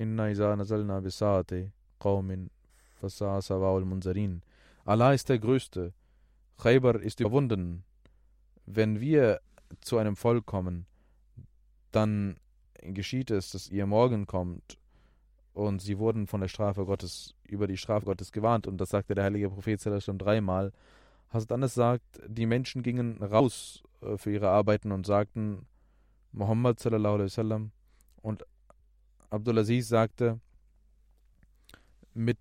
إنا 0.00 0.30
إذا 0.30 0.54
نزلنا 0.54 1.00
بساعة 1.00 1.68
قوم 2.00 2.48
فساء 3.00 3.40
سواء 3.40 3.78
المنذرين 3.78 4.40
Allah 4.84 5.14
ist 5.14 5.28
der 5.28 5.38
Größte. 5.38 5.94
Khaybar 6.58 6.96
ist 7.00 7.20
überwunden. 7.20 7.84
Wenn 8.66 9.00
wir 9.00 9.40
zu 9.80 9.98
einem 9.98 10.16
Volk 10.16 10.44
kommen, 10.44 10.86
dann 11.92 12.36
geschieht 12.80 13.30
es, 13.30 13.50
dass 13.52 13.68
ihr 13.68 13.86
morgen 13.86 14.26
kommt 14.26 14.78
und 15.57 15.81
sie 15.81 15.97
wurden 15.97 16.27
von 16.27 16.41
der 16.41 16.49
Strafe 16.49 16.85
Gottes, 16.85 17.33
über 17.47 17.65
die 17.65 17.77
Strafe 17.77 18.05
Gottes 18.05 18.31
gewarnt. 18.31 18.67
Und 18.67 18.77
das 18.77 18.89
sagte 18.89 19.15
der 19.15 19.23
heilige 19.23 19.49
Prophet 19.49 19.81
schon 20.03 20.19
dreimal. 20.19 20.71
Hazrat 21.29 21.51
Anas 21.51 21.73
sagt, 21.73 22.21
die 22.27 22.45
Menschen 22.45 22.83
gingen 22.83 23.21
raus 23.23 23.83
äh, 24.01 24.17
für 24.17 24.31
ihre 24.31 24.49
Arbeiten 24.49 24.91
und 24.91 25.07
sagten 25.07 25.65
Muhammad 26.31 26.79
sallallahu 26.79 27.15
alaihi 27.15 27.25
wasallam 27.25 27.71
und 28.21 28.45
Abdulaziz 29.31 29.87
sagte 29.87 30.39
mit 32.13 32.37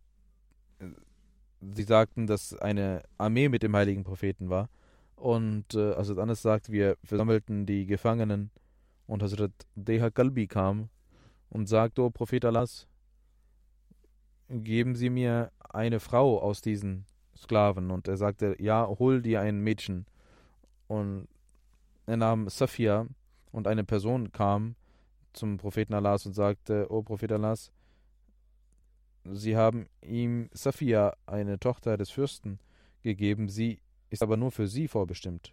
sie 1.60 1.82
sagten, 1.82 2.26
dass 2.26 2.54
eine 2.54 3.02
Armee 3.16 3.48
mit 3.48 3.62
dem 3.62 3.74
heiligen 3.74 4.04
Propheten 4.04 4.50
war 4.50 4.68
und 5.16 5.74
äh, 5.74 5.96
Hazrat 5.96 6.18
Anas 6.18 6.42
sagt, 6.42 6.70
wir 6.70 6.98
versammelten 7.02 7.64
die 7.64 7.86
Gefangenen 7.86 8.50
und 9.06 9.22
Hazrat 9.22 9.52
Deha 9.74 10.10
Kalbi 10.10 10.46
kam 10.46 10.90
und 11.48 11.66
sagte, 11.66 12.02
O 12.02 12.10
Prophet 12.10 12.44
Allahs, 12.44 12.86
geben 14.48 14.94
Sie 14.94 15.10
mir 15.10 15.52
eine 15.60 16.00
Frau 16.00 16.40
aus 16.40 16.60
diesen 16.60 17.06
Sklaven. 17.36 17.90
Und 17.90 18.08
er 18.08 18.16
sagte, 18.16 18.56
ja, 18.58 18.86
hol 18.86 19.22
dir 19.22 19.40
ein 19.40 19.60
Mädchen. 19.60 20.06
Und 20.88 21.28
er 22.06 22.16
nahm 22.16 22.48
Safia 22.48 23.06
und 23.52 23.66
eine 23.66 23.84
Person 23.84 24.32
kam 24.32 24.76
zum 25.32 25.56
Propheten 25.58 25.94
Allahs 25.94 26.26
und 26.26 26.32
sagte, 26.32 26.86
O 26.90 27.02
Prophet 27.02 27.32
Allahs, 27.32 27.72
Sie 29.32 29.56
haben 29.56 29.88
ihm 30.02 30.48
Safia, 30.52 31.16
eine 31.26 31.58
Tochter 31.58 31.96
des 31.96 32.10
Fürsten, 32.10 32.60
gegeben, 33.02 33.48
sie 33.48 33.80
ist 34.10 34.22
aber 34.22 34.36
nur 34.36 34.52
für 34.52 34.68
sie 34.68 34.88
vorbestimmt. 34.88 35.52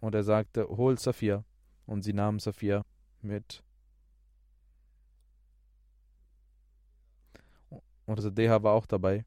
Und 0.00 0.14
er 0.14 0.24
sagte, 0.24 0.68
hol 0.68 0.98
Safia. 0.98 1.44
Und 1.86 2.02
sie 2.02 2.12
nahmen 2.12 2.38
Safia 2.38 2.84
mit. 3.22 3.62
Und 8.06 8.16
also 8.16 8.30
Deha 8.30 8.62
war 8.62 8.74
auch 8.74 8.86
dabei. 8.86 9.24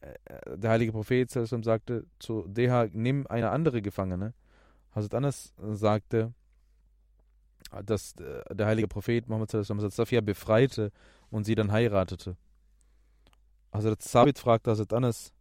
Äh, 0.00 0.56
der 0.56 0.70
heilige 0.70 0.92
Prophet 0.92 1.30
sagte 1.30 2.06
zu 2.18 2.46
Deha, 2.48 2.88
nimm 2.92 3.26
eine 3.26 3.50
andere 3.50 3.82
Gefangene. 3.82 4.34
Hazrat 4.94 5.14
Anas 5.14 5.52
sagte, 5.58 6.32
dass 7.84 8.14
äh, 8.16 8.54
der 8.54 8.66
heilige 8.66 8.88
Prophet 8.88 9.28
Muhammad 9.28 9.50
Safia 9.50 10.20
befreite 10.20 10.92
und 11.30 11.44
sie 11.44 11.54
dann 11.54 11.72
heiratete. 11.72 12.36
Hazrat 13.72 14.02
Sabit 14.02 14.38
fragte 14.38 14.70
Hazrat 14.70 14.92
Anas, 14.92 15.32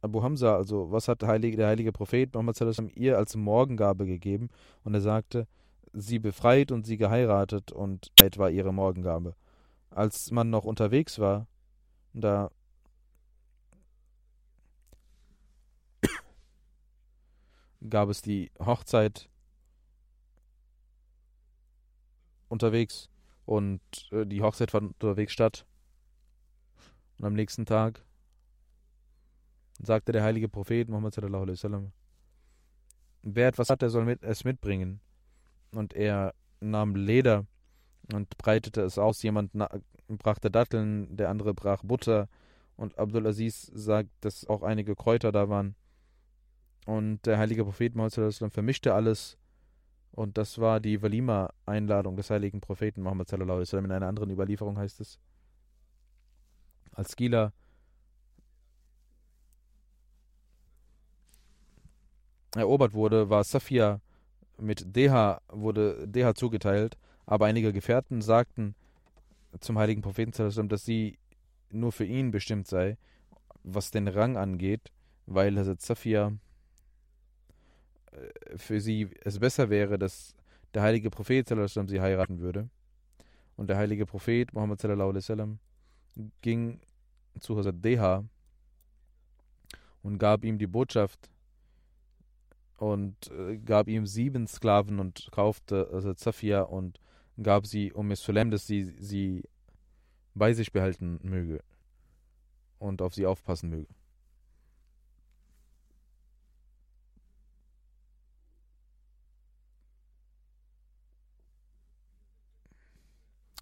Abu 0.00 0.22
Hamza, 0.22 0.56
also 0.56 0.90
was 0.92 1.08
hat 1.08 1.22
der 1.22 1.28
heilige, 1.28 1.56
der 1.56 1.68
heilige 1.68 1.92
Prophet 1.92 2.32
Muhammad 2.32 2.56
ihr 2.94 3.18
als 3.18 3.36
Morgengabe 3.36 4.06
gegeben? 4.06 4.48
Und 4.84 4.94
er 4.94 5.00
sagte, 5.00 5.46
sie 5.92 6.18
befreit 6.18 6.70
und 6.70 6.86
sie 6.86 6.96
geheiratet 6.96 7.72
und 7.72 8.12
war 8.36 8.50
ihre 8.50 8.72
Morgengabe. 8.72 9.34
Als 9.98 10.30
man 10.30 10.48
noch 10.48 10.64
unterwegs 10.64 11.18
war, 11.18 11.48
da 12.12 12.52
gab 17.90 18.08
es 18.08 18.22
die 18.22 18.52
Hochzeit 18.60 19.28
unterwegs 22.48 23.10
und 23.44 23.80
äh, 24.12 24.24
die 24.24 24.40
Hochzeit 24.40 24.70
fand 24.70 24.92
unterwegs 25.02 25.32
statt. 25.32 25.66
Und 27.18 27.24
am 27.24 27.34
nächsten 27.34 27.66
Tag 27.66 28.04
sagte 29.82 30.12
der 30.12 30.22
heilige 30.22 30.48
Prophet 30.48 30.88
Muhammad 30.88 31.14
sallallahu 31.14 31.42
alaihi 31.42 31.58
wasallam, 31.58 31.92
wer 33.22 33.48
etwas 33.48 33.68
hat, 33.68 33.82
der 33.82 33.90
soll 33.90 34.04
mit, 34.04 34.22
es 34.22 34.44
mitbringen. 34.44 35.00
Und 35.72 35.92
er 35.92 36.36
nahm 36.60 36.94
Leder 36.94 37.48
und 38.12 38.36
breitete 38.38 38.82
es 38.82 38.98
aus. 38.98 39.22
Jemand 39.22 39.52
brachte 40.08 40.50
Datteln, 40.50 41.16
der 41.16 41.28
andere 41.28 41.54
brach 41.54 41.82
Butter. 41.82 42.28
Und 42.76 42.98
Abdul 42.98 43.26
Aziz 43.26 43.70
sagt, 43.74 44.10
dass 44.20 44.46
auch 44.46 44.62
einige 44.62 44.94
Kräuter 44.94 45.32
da 45.32 45.48
waren. 45.48 45.74
Und 46.86 47.26
der 47.26 47.38
heilige 47.38 47.64
Prophet 47.64 47.94
Muhammad 47.94 48.34
vermischte 48.52 48.94
alles. 48.94 49.36
Und 50.12 50.38
das 50.38 50.58
war 50.58 50.80
die 50.80 51.02
Walima-Einladung 51.02 52.16
des 52.16 52.30
heiligen 52.30 52.60
Propheten 52.60 53.02
Muhammad 53.02 53.28
sallallahu 53.28 53.58
alaihi. 53.58 53.84
In 53.84 53.92
einer 53.92 54.08
anderen 54.08 54.30
Überlieferung 54.30 54.78
heißt 54.78 55.00
es, 55.00 55.18
als 56.92 57.14
Gila 57.14 57.52
erobert 62.56 62.94
wurde, 62.94 63.30
war 63.30 63.44
Safia 63.44 64.00
mit 64.56 64.96
Deha, 64.96 65.40
wurde 65.48 66.08
Deha 66.08 66.34
zugeteilt, 66.34 66.96
aber 67.28 67.44
einige 67.44 67.74
Gefährten 67.74 68.22
sagten 68.22 68.74
zum 69.60 69.78
heiligen 69.78 70.00
Propheten, 70.00 70.32
dass 70.68 70.84
sie 70.86 71.18
nur 71.70 71.92
für 71.92 72.06
ihn 72.06 72.30
bestimmt 72.30 72.66
sei, 72.66 72.96
was 73.62 73.90
den 73.90 74.08
Rang 74.08 74.38
angeht, 74.38 74.90
weil 75.26 75.58
Hazrat 75.58 75.82
Safia 75.82 76.32
äh, 78.12 78.56
für 78.56 78.80
sie 78.80 79.10
es 79.24 79.38
besser 79.38 79.68
wäre, 79.68 79.98
dass 79.98 80.34
der 80.72 80.80
heilige 80.80 81.10
Prophet 81.10 81.46
sie 81.46 82.00
heiraten 82.00 82.38
würde. 82.40 82.70
Und 83.56 83.68
der 83.68 83.76
heilige 83.76 84.06
Prophet 84.06 84.54
Muhammad 84.54 84.80
ging 86.40 86.80
zu 87.40 87.58
Hazrat 87.58 87.84
Deha 87.84 88.24
und 90.02 90.16
gab 90.16 90.44
ihm 90.44 90.56
die 90.56 90.66
Botschaft, 90.66 91.28
und 92.78 93.30
äh, 93.32 93.58
gab 93.58 93.88
ihm 93.88 94.06
sieben 94.06 94.46
Sklaven 94.46 95.00
und 95.00 95.28
kaufte 95.32 95.90
also 95.92 96.14
Zafia 96.14 96.62
und 96.62 97.00
gab 97.42 97.66
sie 97.66 97.92
um 97.92 98.10
es 98.10 98.20
Sulaim, 98.22 98.50
dass 98.50 98.66
sie 98.66 98.84
sie 98.98 99.44
bei 100.34 100.52
sich 100.52 100.72
behalten 100.72 101.18
möge 101.22 101.62
und 102.78 103.02
auf 103.02 103.14
sie 103.14 103.26
aufpassen 103.26 103.70
möge. 103.70 103.88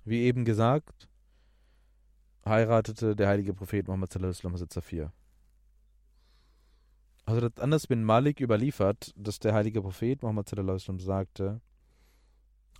Wie 0.05 0.21
eben 0.23 0.45
gesagt, 0.45 1.09
heiratete 2.45 3.17
der 3.17 3.29
heilige 3.29 3.53
Prophet 3.53 3.89
Muhammad 3.89 4.13
sallallahu 4.13 4.39
alaihi 4.39 4.53
wasallam 4.53 4.71
Zafir. 4.71 5.13
Hazrat 7.27 7.61
Anas 7.61 7.89
bin 7.89 8.05
Malik 8.05 8.41
überliefert, 8.41 9.13
dass 9.17 9.41
der 9.41 9.53
heilige 9.53 9.83
Prophet 9.83 10.23
Muhammad 10.23 10.49
sagte, 11.01 11.61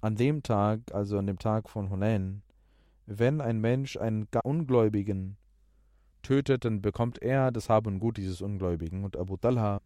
an 0.01 0.17
dem 0.17 0.43
Tag, 0.43 0.81
also 0.93 1.19
an 1.19 1.27
dem 1.27 1.39
Tag 1.39 1.69
von 1.69 1.91
Hunain, 1.91 2.43
wenn 3.07 3.41
ein 3.41 3.61
Mensch 3.61 3.97
einen 3.97 4.29
Ungläubigen 4.43 5.37
tötet, 6.23 6.65
dann 6.65 6.83
bekommt 6.83 7.23
er 7.23 7.53
das 7.53 7.69
Hab 7.69 7.87
und 7.87 8.01
Gut 8.01 8.17
dieses 8.17 8.43
Ungläubigen. 8.43 9.05
Und 9.05 9.17
Abu 9.17 9.37
Talha 9.37 9.81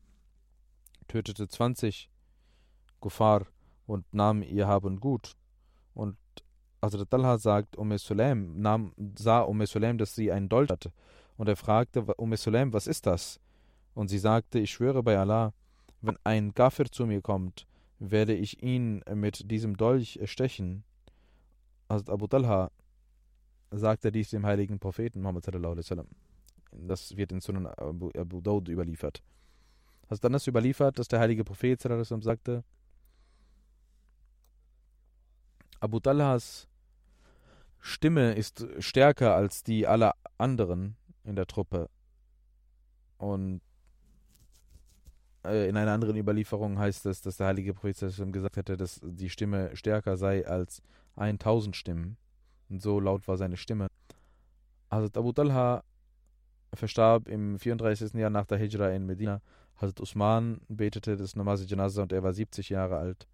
tötete 1.06 1.48
20 1.48 2.10
Kuffar 3.00 3.46
und 3.86 4.12
nahm 4.12 4.42
ihr 4.42 4.66
Hab 4.66 4.84
und 4.84 5.00
Gut. 5.00 5.36
Und 5.92 6.16
Hazrat 6.82 7.10
Talha 7.10 7.36
sagt, 7.36 7.76
Umm 7.76 7.96
Sulaim 7.98 8.60
nahm, 8.60 8.92
sah 9.18 9.42
Umm 9.42 9.64
Sulaim, 9.66 9.98
dass 9.98 10.14
sie 10.14 10.32
einen 10.32 10.48
Dolch 10.48 10.70
hatte. 10.70 10.92
Und 11.36 11.48
er 11.48 11.56
fragte, 11.56 12.04
Umm 12.16 12.34
Sulaim, 12.36 12.72
was 12.72 12.86
ist 12.86 13.06
das? 13.06 13.38
Und 13.94 14.08
sie 14.08 14.18
sagte, 14.18 14.58
ich 14.58 14.70
schwöre 14.70 15.02
bei 15.02 15.18
Allah, 15.18 15.52
wenn 16.00 16.16
ein 16.24 16.54
Kafir 16.54 16.90
zu 16.90 17.06
mir 17.06 17.20
kommt, 17.20 17.66
werde 18.00 18.34
ich 18.34 18.62
ihn 18.62 19.02
mit 19.14 19.50
diesem 19.50 19.76
Dolch 19.76 20.18
stechen. 20.24 20.82
Also 21.86 22.12
Abu 22.12 22.26
Talha 22.26 22.70
sagte 23.70 24.10
dies 24.10 24.30
dem 24.30 24.44
heiligen 24.44 24.78
Propheten 24.78 25.20
Muhammad 25.20 25.44
sallallahu 25.44 25.72
alaihi 25.72 25.84
wasallam. 25.84 26.08
Das 26.72 27.16
wird 27.16 27.30
in 27.30 27.40
Sunan 27.40 27.66
Abu, 27.66 28.10
Abu 28.16 28.40
Daud 28.40 28.68
überliefert. 28.68 29.22
Hast 30.08 30.24
dann 30.24 30.32
das 30.32 30.46
überliefert, 30.46 30.98
dass 30.98 31.08
der 31.08 31.20
heilige 31.20 31.44
Prophet 31.44 31.80
sallallahu 31.80 32.00
alaihi 32.00 32.06
wasallam 32.06 32.22
sagte, 32.22 32.64
Abu 35.78 36.00
Talhas 36.00 36.68
Stimme 37.80 38.34
ist 38.34 38.66
stärker 38.78 39.34
als 39.34 39.62
die 39.62 39.86
aller 39.86 40.14
anderen 40.36 40.96
in 41.24 41.36
der 41.36 41.46
Truppe. 41.46 41.88
Und 43.16 43.62
äh, 45.44 45.68
in 45.68 45.76
einer 45.76 45.92
anderen 45.92 46.16
Überlieferung 46.16 46.78
heißt 46.78 47.06
es, 47.06 47.22
dass 47.22 47.36
der 47.36 47.48
heilige 47.48 47.74
Prophet 47.74 47.98
gesagt 48.32 48.56
hätte, 48.56 48.76
dass 48.76 49.00
die 49.02 49.30
Stimme 49.30 49.74
stärker 49.76 50.16
sei 50.16 50.46
als 50.46 50.82
1000 51.16 51.76
Stimmen. 51.76 52.16
Und 52.68 52.82
so 52.82 53.00
laut 53.00 53.26
war 53.26 53.36
seine 53.36 53.56
Stimme. 53.56 53.88
Hazrat 54.90 55.16
Abu 55.16 55.32
Talha 55.32 55.82
verstarb 56.74 57.28
im 57.28 57.58
34. 57.58 58.14
Jahr 58.14 58.30
nach 58.30 58.46
der 58.46 58.58
Hijra 58.58 58.90
in 58.90 59.06
Medina. 59.06 59.40
Hazrat 59.76 60.00
Usman 60.00 60.60
betete 60.68 61.16
das 61.16 61.36
Namaz 61.36 61.68
Janazah 61.68 62.02
und 62.02 62.12
er 62.12 62.22
war 62.22 62.32
70 62.32 62.68
Jahre 62.68 62.98
alt. 62.98 63.26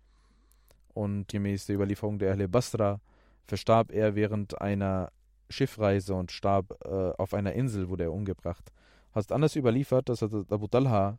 Und 0.95 1.29
gemäß 1.29 1.67
der 1.67 1.77
Überlieferung 1.77 2.19
der 2.19 2.33
Ahle 2.33 2.49
Basra 2.49 3.01
verstarb 3.47 3.93
er 3.93 4.15
während 4.15 4.61
einer 4.61 5.13
Schiffreise 5.51 6.15
und 6.15 6.33
starb 6.33 6.77
äh, 6.85 6.89
auf 6.89 7.35
einer 7.35 7.53
Insel, 7.53 7.89
wurde 7.89 8.05
er 8.05 8.13
umgebracht. 8.13 8.73
Hast 9.13 9.33
anders 9.33 9.57
überliefert, 9.57 10.09
dass 10.09 10.23
Hazrat 10.23 10.51
Abu 10.51 10.67
Talha 10.67 11.19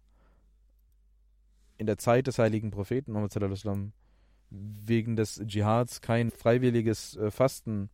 in 1.78 1.86
der 1.86 1.98
Zeit 1.98 2.28
des 2.28 2.40
heiligen 2.40 2.72
Propheten 2.72 3.12
Muhammad 3.12 3.34
wegen 4.50 5.16
des 5.16 5.36
Dschihads 5.36 6.02
kein 6.02 6.32
freiwilliges 6.32 7.16
äh, 7.18 7.32
Fasten 7.32 7.90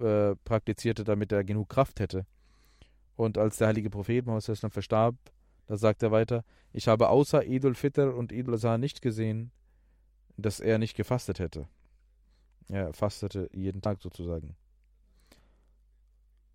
äh, 0.00 0.36
praktizierte, 0.44 1.04
damit 1.04 1.32
er 1.32 1.44
genug 1.44 1.68
Kraft 1.68 2.00
hätte. 2.00 2.26
Und 3.16 3.38
als 3.38 3.56
der 3.56 3.68
heilige 3.68 3.90
Prophet 3.90 4.26
Mohammed 4.26 4.72
verstarb, 4.72 5.16
da 5.66 5.76
sagt 5.76 6.02
er 6.02 6.12
weiter, 6.12 6.44
ich 6.72 6.88
habe 6.88 7.08
außer 7.08 7.44
Idul 7.44 7.74
Fitr 7.74 8.14
und 8.14 8.32
Idul 8.32 8.54
Azha 8.54 8.78
nicht 8.78 9.02
gesehen, 9.02 9.50
dass 10.36 10.60
er 10.60 10.78
nicht 10.78 10.96
gefastet 10.96 11.40
hätte. 11.40 11.66
Er 12.68 12.92
fastete 12.92 13.50
jeden 13.52 13.82
Tag 13.82 14.00
sozusagen. 14.00 14.56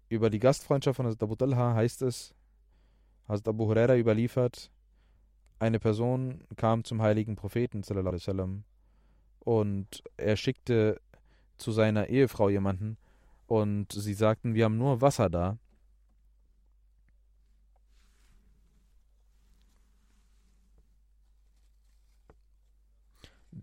Über 0.10 0.30
die 0.30 0.39
Gastfreundschaft 0.39 0.97
von 0.97 1.06
Hazrat 1.06 1.23
Abu 1.23 1.36
Talha 1.36 1.73
heißt 1.73 2.04
es, 2.04 2.34
Hazrat 3.28 3.49
Abu 3.49 3.65
Huraira 3.65 3.97
überliefert, 3.97 4.71
eine 5.63 5.80
Person 5.80 6.43
kam 6.56 6.84
zum 6.84 7.02
heiligen 7.02 7.36
Propheten 7.36 7.84
und 9.39 10.04
er 10.17 10.36
schickte 10.38 11.02
zu 11.58 11.71
seiner 11.71 12.08
Ehefrau 12.10 12.49
jemanden 12.49 12.97
und 13.47 13.91
sie 13.91 14.13
sagten, 14.13 14.56
wir 14.56 14.65
haben 14.65 14.78
nur 14.78 15.02
Wasser 15.02 15.30
da. 15.30 15.58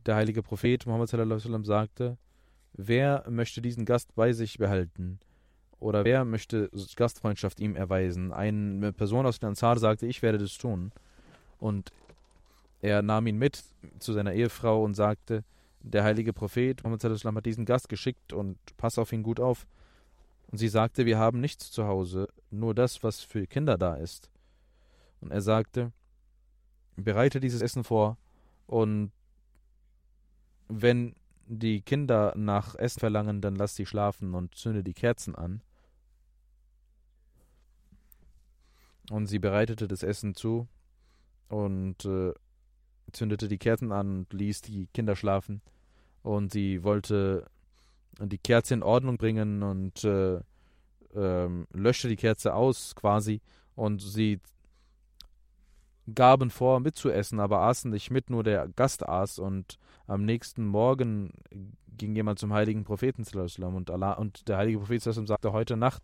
der 0.07 0.17
heilige 0.17 0.43
Prophet 0.43 0.87
Muhammad 0.87 1.09
sagte, 1.67 2.17
wer 2.73 3.25
möchte 3.29 3.61
diesen 3.61 3.85
Gast 3.85 4.15
bei 4.15 4.33
sich 4.33 4.59
behalten? 4.59 5.21
Oder 5.79 6.05
wer 6.05 6.25
möchte 6.25 6.71
Gastfreundschaft 6.97 7.61
ihm 7.61 7.75
erweisen? 7.75 8.33
Eine 8.33 8.93
Person 8.93 9.27
aus 9.27 9.41
dem 9.41 9.51
Ansar 9.51 9.79
sagte, 9.79 10.07
ich 10.07 10.23
werde 10.23 10.39
das 10.39 10.59
tun. 10.59 10.93
Und 11.61 11.93
er 12.81 13.03
nahm 13.03 13.27
ihn 13.27 13.39
mit 13.39 13.63
zu 13.99 14.13
seiner 14.13 14.33
Ehefrau 14.33 14.83
und 14.83 14.95
sagte, 14.95 15.45
der 15.83 16.05
heilige 16.05 16.33
Prophet 16.33 16.83
Muhammad 16.83 17.05
hat 17.05 17.47
diesen 17.47 17.65
Gast 17.65 17.89
geschickt 17.89 18.33
und 18.33 18.59
pass 18.77 18.99
auf 18.99 19.13
ihn 19.13 19.23
gut 19.23 19.41
auf. 19.41 19.67
Und 20.49 20.59
sie 20.59 20.69
sagte, 20.69 21.07
wir 21.07 21.19
haben 21.19 21.41
nichts 21.41 21.71
zu 21.71 21.87
Hause, 21.87 22.29
nur 22.51 22.75
das, 22.75 23.03
was 23.03 23.21
für 23.21 23.47
Kinder 23.47 23.79
da 23.79 23.95
ist. 23.95 24.31
Und 25.21 25.31
er 25.31 25.43
sagte, 25.43 25.93
bereite 26.97 27.41
dieses 27.41 27.63
Essen 27.63 27.85
vor 27.85 28.17
und 28.67 29.13
wenn 30.69 31.15
die 31.47 31.83
Kinder 31.83 32.33
nach 32.37 32.75
Essen 32.77 33.01
verlangen, 33.01 33.41
dann 33.41 33.57
lass 33.57 33.75
sie 33.75 33.87
schlafen 33.87 34.35
und 34.35 34.55
zünde 34.55 34.85
die 34.85 34.95
Kerzen 34.95 35.35
an. 35.35 35.63
Und 39.11 39.27
sie 39.27 39.41
bereitete 39.41 39.89
das 39.89 40.05
Essen 40.05 40.35
zu 40.35 40.69
und 41.51 42.05
äh, 42.05 42.33
zündete 43.13 43.49
die 43.49 43.59
Kerzen 43.59 43.93
an 43.93 44.19
und 44.19 44.33
ließ 44.33 44.63
die 44.63 44.87
Kinder 44.95 45.17
schlafen. 45.17 45.61
Und 46.23 46.53
sie 46.53 46.85
wollte 46.85 47.47
die 48.19 48.39
Kerze 48.39 48.75
in 48.75 48.83
Ordnung 48.83 49.17
bringen 49.17 49.63
und 49.63 50.05
äh, 50.05 50.37
äh, 51.15 51.49
löschte 51.73 52.09
die 52.09 52.17
Kerze 52.17 52.55
aus 52.55 52.95
quasi. 52.95 53.41
Und 53.75 54.01
sie 54.01 54.41
gaben 56.15 56.51
vor, 56.51 56.81
mitzuessen, 56.81 57.41
aber 57.41 57.61
aßen 57.61 57.91
nicht 57.91 58.11
mit, 58.11 58.31
nur 58.31 58.43
der 58.43 58.69
Gast 58.69 59.09
aß. 59.09 59.39
Und 59.39 59.79
am 60.07 60.25
nächsten 60.25 60.67
Morgen 60.67 61.33
ging 61.97 62.15
jemand 62.15 62.39
zum 62.39 62.53
heiligen 62.53 62.85
Propheten 62.85 63.25
und, 63.63 63.91
Allah, 63.91 64.13
und 64.13 64.49
der 64.49 64.57
heilige 64.57 64.79
Prophet 64.79 65.03
sagte, 65.03 65.53
heute 65.53 65.77
Nacht 65.77 66.03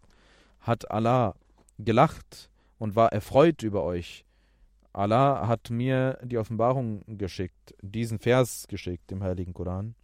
hat 0.61 0.91
Allah 0.91 1.35
gelacht 1.79 2.51
und 2.79 2.97
war 2.97 3.13
erfreut 3.13 3.63
über 3.63 3.83
euch. 3.83 4.26
Allah 4.97 5.47
hat 5.47 5.69
mir 5.69 6.19
die 6.25 6.39
Offenbarung 6.39 7.05
geschickt, 7.19 7.75
diesen 7.83 8.19
Vers 8.19 8.67
geschickt 8.67 9.13
im 9.13 9.23
heiligen 9.23 9.53
Koran. 9.53 9.95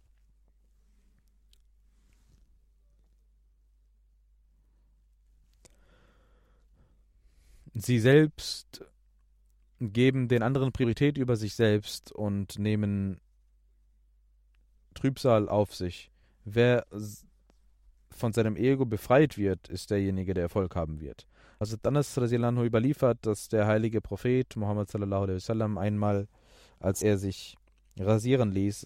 Sie 7.73 7.97
selbst 7.97 8.85
geben 9.79 10.27
den 10.27 10.43
anderen 10.43 10.71
Priorität 10.71 11.17
über 11.17 11.37
sich 11.37 11.55
selbst 11.55 12.11
und 12.11 12.59
nehmen 12.59 13.19
Trübsal 14.93 15.49
auf 15.49 15.73
sich. 15.73 16.11
Wer 16.45 16.85
von 18.11 18.31
seinem 18.31 18.55
Ego 18.55 18.85
befreit 18.85 19.39
wird, 19.39 19.69
ist 19.69 19.89
derjenige, 19.89 20.35
der 20.35 20.43
Erfolg 20.43 20.75
haben 20.75 20.99
wird. 20.99 21.25
Also 21.59 21.77
Anas 21.83 22.17
Rasilanhu 22.17 22.63
überliefert, 22.63 23.25
dass 23.25 23.47
der 23.47 23.67
heilige 23.67 24.01
Prophet 24.01 24.55
Muhammad 24.55 24.89
sallallahu 24.89 25.23
alaihi 25.23 25.35
wasallam 25.37 25.77
einmal, 25.77 26.27
als 26.79 27.01
er 27.01 27.17
sich 27.17 27.55
rasieren 27.97 28.51
ließ, 28.51 28.85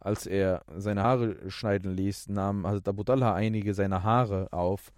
als 0.00 0.26
er 0.26 0.62
seine 0.76 1.02
Haare 1.02 1.50
schneiden 1.50 1.92
ließ, 1.92 2.28
nahm 2.28 2.66
Hazrat 2.66 2.88
Abu 2.88 3.04
Talha 3.04 3.34
einige 3.34 3.74
seiner 3.74 4.02
Haare 4.02 4.52
auf. 4.52 4.92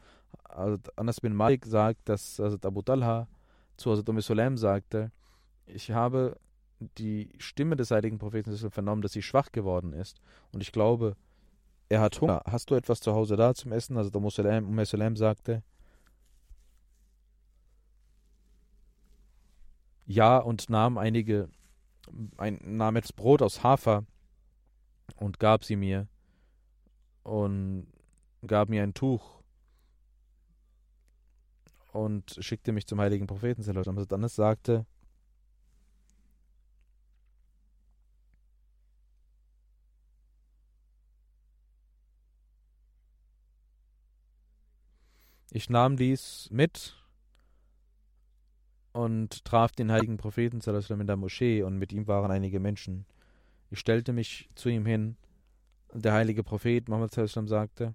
Hazrat 0.49 0.99
Anas 0.99 1.21
bin 1.21 1.35
Malik 1.35 1.67
sagt, 1.67 2.09
dass 2.09 2.39
Hazrat 2.39 2.67
Abu 2.67 2.83
Talha 2.83 3.29
zu 3.77 3.91
Hazrat 3.91 4.09
Umm 4.09 4.21
Sulaim 4.21 4.57
sagte, 4.57 5.11
ich 5.67 5.91
habe 5.93 6.37
die 6.99 7.31
Stimme 7.39 7.77
des 7.77 7.91
heiligen 7.91 8.19
Propheten 8.19 8.57
vernommen, 8.71 9.03
dass 9.03 9.13
sie 9.13 9.23
schwach 9.23 9.53
geworden 9.53 9.93
ist. 9.93 10.21
Und 10.53 10.63
ich 10.63 10.73
glaube, 10.73 11.17
er 11.91 12.01
hat 12.01 12.21
Hunger. 12.21 12.43
Hast 12.47 12.71
du 12.71 12.77
etwas 12.77 13.01
zu 13.01 13.13
Hause 13.13 13.37
da 13.37 13.53
zum 13.53 13.73
Essen? 13.73 13.99
Also 13.99 14.11
der 14.11 14.23
Umm 14.23 14.85
Sulaim 14.85 15.17
sagte, 15.17 15.63
ja, 20.07 20.39
und 20.39 20.71
nahm 20.71 20.99
einige, 20.99 21.49
ein, 22.37 22.59
nahm 22.63 22.97
etwas 22.97 23.13
Brot 23.13 23.43
aus 23.43 23.63
Hafer 23.63 24.05
und 25.17 25.41
gab 25.41 25.65
sie 25.65 25.77
mir 25.77 26.07
und 27.25 27.87
gab 28.47 28.69
mir 28.69 28.85
ein 28.85 28.95
Tuch 28.95 29.43
und 31.93 32.37
schickte 32.39 32.71
mich 32.71 32.87
zum 32.87 33.01
heiligen 33.01 33.27
Propheten. 33.27 33.63
Dann 33.63 34.29
sagte, 34.29 34.87
Ich 45.53 45.69
nahm 45.69 45.97
dies 45.97 46.49
mit 46.53 46.95
und 48.93 49.45
traf 49.45 49.73
den 49.73 49.91
heiligen 49.91 50.17
Propheten 50.17 50.61
in 50.61 51.07
der 51.07 51.17
Moschee 51.17 51.63
und 51.63 51.77
mit 51.77 51.93
ihm 51.93 52.07
waren 52.07 52.31
einige 52.31 52.61
Menschen. 52.61 53.05
Ich 53.71 53.81
stellte 53.81 54.13
mich 54.13 54.49
zu 54.55 54.69
ihm 54.69 54.87
hin. 54.87 55.17
Der 55.93 56.13
heilige 56.13 56.45
Prophet 56.45 56.89
Muhammad 56.89 57.13
sagte, 57.13 57.95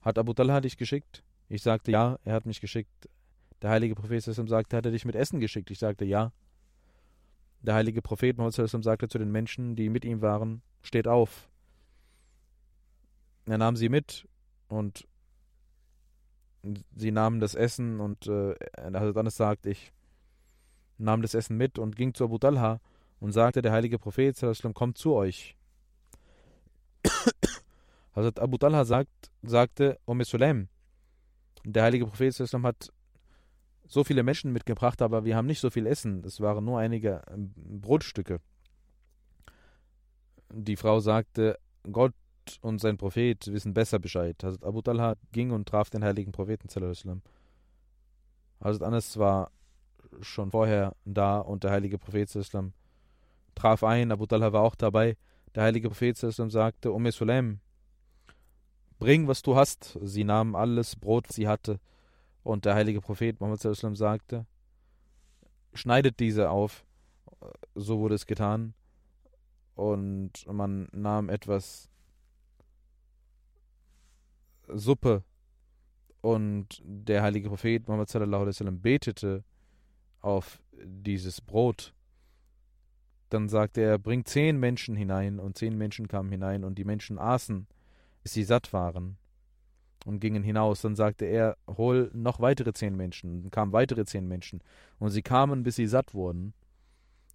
hat 0.00 0.18
Abu 0.18 0.34
Talha 0.34 0.60
dich 0.60 0.76
geschickt? 0.76 1.24
Ich 1.48 1.62
sagte, 1.62 1.90
ja, 1.90 2.18
er 2.24 2.34
hat 2.34 2.46
mich 2.46 2.60
geschickt. 2.60 3.08
Der 3.60 3.70
heilige 3.70 3.94
Prophet 3.94 4.22
sagte, 4.22 4.76
hat 4.76 4.86
er 4.86 4.92
dich 4.92 5.04
mit 5.04 5.16
Essen 5.16 5.40
geschickt? 5.40 5.70
Ich 5.70 5.78
sagte, 5.78 6.04
ja. 6.04 6.32
Der 7.60 7.74
heilige 7.74 8.02
Prophet 8.02 8.36
sagte 8.52 9.08
zu 9.08 9.18
den 9.18 9.30
Menschen, 9.30 9.74
die 9.74 9.88
mit 9.88 10.04
ihm 10.04 10.20
waren, 10.20 10.62
steht 10.82 11.08
auf. 11.08 11.48
Er 13.46 13.58
nahm 13.58 13.76
sie 13.76 13.88
mit 13.88 14.28
und 14.68 15.06
sie 16.94 17.10
nahmen 17.10 17.40
das 17.40 17.54
Essen 17.54 18.00
und 18.00 18.26
äh, 18.26 18.54
dann 18.76 19.30
sagt 19.30 19.66
ich 19.66 19.92
nahm 20.98 21.22
das 21.22 21.34
Essen 21.34 21.56
mit 21.56 21.78
und 21.78 21.96
ging 21.96 22.14
zu 22.14 22.24
Abu 22.24 22.38
Talha 22.38 22.80
und 23.20 23.32
sagte, 23.32 23.62
der 23.62 23.72
heilige 23.72 23.98
Prophet 23.98 24.36
kommt 24.74 24.98
zu 24.98 25.14
euch. 25.14 25.56
Hazrat 28.14 28.40
Abu 28.40 28.58
Talha 28.58 28.84
sagt, 28.84 29.30
sagte, 29.42 29.98
Umm 30.04 30.22
Sulaim, 30.22 30.68
der 31.64 31.84
heilige 31.84 32.06
Prophet 32.06 32.38
hat 32.38 32.92
so 33.86 34.04
viele 34.04 34.22
Menschen 34.22 34.52
mitgebracht, 34.52 35.02
aber 35.02 35.24
wir 35.24 35.36
haben 35.36 35.46
nicht 35.46 35.60
so 35.60 35.70
viel 35.70 35.86
Essen. 35.86 36.24
Es 36.24 36.40
waren 36.40 36.64
nur 36.64 36.78
einige 36.78 37.22
ähm, 37.30 37.52
Brotstücke. 37.56 38.40
Die 40.50 40.76
Frau 40.76 41.00
sagte, 41.00 41.58
Gott 41.90 42.14
und 42.60 42.80
sein 42.80 42.96
Prophet 42.96 43.46
wissen 43.52 43.74
besser 43.74 43.98
Bescheid. 43.98 44.42
Hazrat 44.42 44.64
Abu 44.64 44.82
Talha 44.82 45.14
ging 45.32 45.50
und 45.50 45.68
traf 45.68 45.90
den 45.90 46.04
heiligen 46.04 46.32
Propheten. 46.32 46.68
Hazrat 48.60 48.82
Anas 48.82 49.16
war 49.16 49.50
schon 50.20 50.50
vorher 50.50 50.94
da 51.04 51.38
und 51.38 51.64
der 51.64 51.70
heilige 51.70 51.98
Prophet 51.98 52.30
traf 53.54 53.84
ein. 53.84 54.12
Abu 54.12 54.26
Talha 54.26 54.52
war 54.52 54.62
auch 54.62 54.74
dabei. 54.74 55.16
Der 55.54 55.64
heilige 55.64 55.88
Prophet 55.88 56.16
sagte, 56.16 56.92
Umm 56.92 57.10
Sulaim, 57.10 57.60
Bring, 59.02 59.26
was 59.26 59.42
du 59.42 59.56
hast. 59.56 59.98
Sie 60.00 60.22
nahmen 60.22 60.54
alles 60.54 60.94
Brot, 60.94 61.28
was 61.28 61.34
sie 61.34 61.48
hatte. 61.48 61.80
Und 62.44 62.64
der 62.64 62.76
heilige 62.76 63.00
Prophet 63.00 63.40
Muhammad 63.40 63.60
sagte, 63.60 64.46
schneidet 65.74 66.20
diese 66.20 66.50
auf. 66.50 66.84
So 67.74 67.98
wurde 67.98 68.14
es 68.14 68.26
getan. 68.26 68.74
Und 69.74 70.46
man 70.46 70.88
nahm 70.92 71.30
etwas 71.30 71.90
Suppe. 74.74 75.22
Und 76.20 76.80
der 76.84 77.22
heilige 77.22 77.48
Prophet 77.48 77.88
Muhammad 77.88 78.82
betete 78.82 79.44
auf 80.20 80.62
dieses 80.84 81.40
Brot. 81.40 81.94
Dann 83.28 83.48
sagte 83.48 83.80
er, 83.80 83.98
bring 83.98 84.24
zehn 84.24 84.58
Menschen 84.60 84.94
hinein. 84.94 85.40
Und 85.40 85.58
zehn 85.58 85.76
Menschen 85.76 86.06
kamen 86.06 86.30
hinein 86.30 86.64
und 86.64 86.76
die 86.78 86.84
Menschen 86.84 87.18
aßen 87.18 87.66
bis 88.22 88.32
sie 88.32 88.44
satt 88.44 88.72
waren 88.72 89.16
und 90.06 90.20
gingen 90.20 90.42
hinaus. 90.42 90.82
Dann 90.82 90.96
sagte 90.96 91.24
er, 91.24 91.56
hol 91.66 92.10
noch 92.14 92.40
weitere 92.40 92.72
zehn 92.72 92.96
Menschen. 92.96 93.42
Dann 93.42 93.50
kamen 93.50 93.72
weitere 93.72 94.04
zehn 94.04 94.26
Menschen. 94.26 94.60
Und 94.98 95.10
sie 95.10 95.22
kamen, 95.22 95.62
bis 95.62 95.76
sie 95.76 95.86
satt 95.86 96.14
wurden 96.14 96.54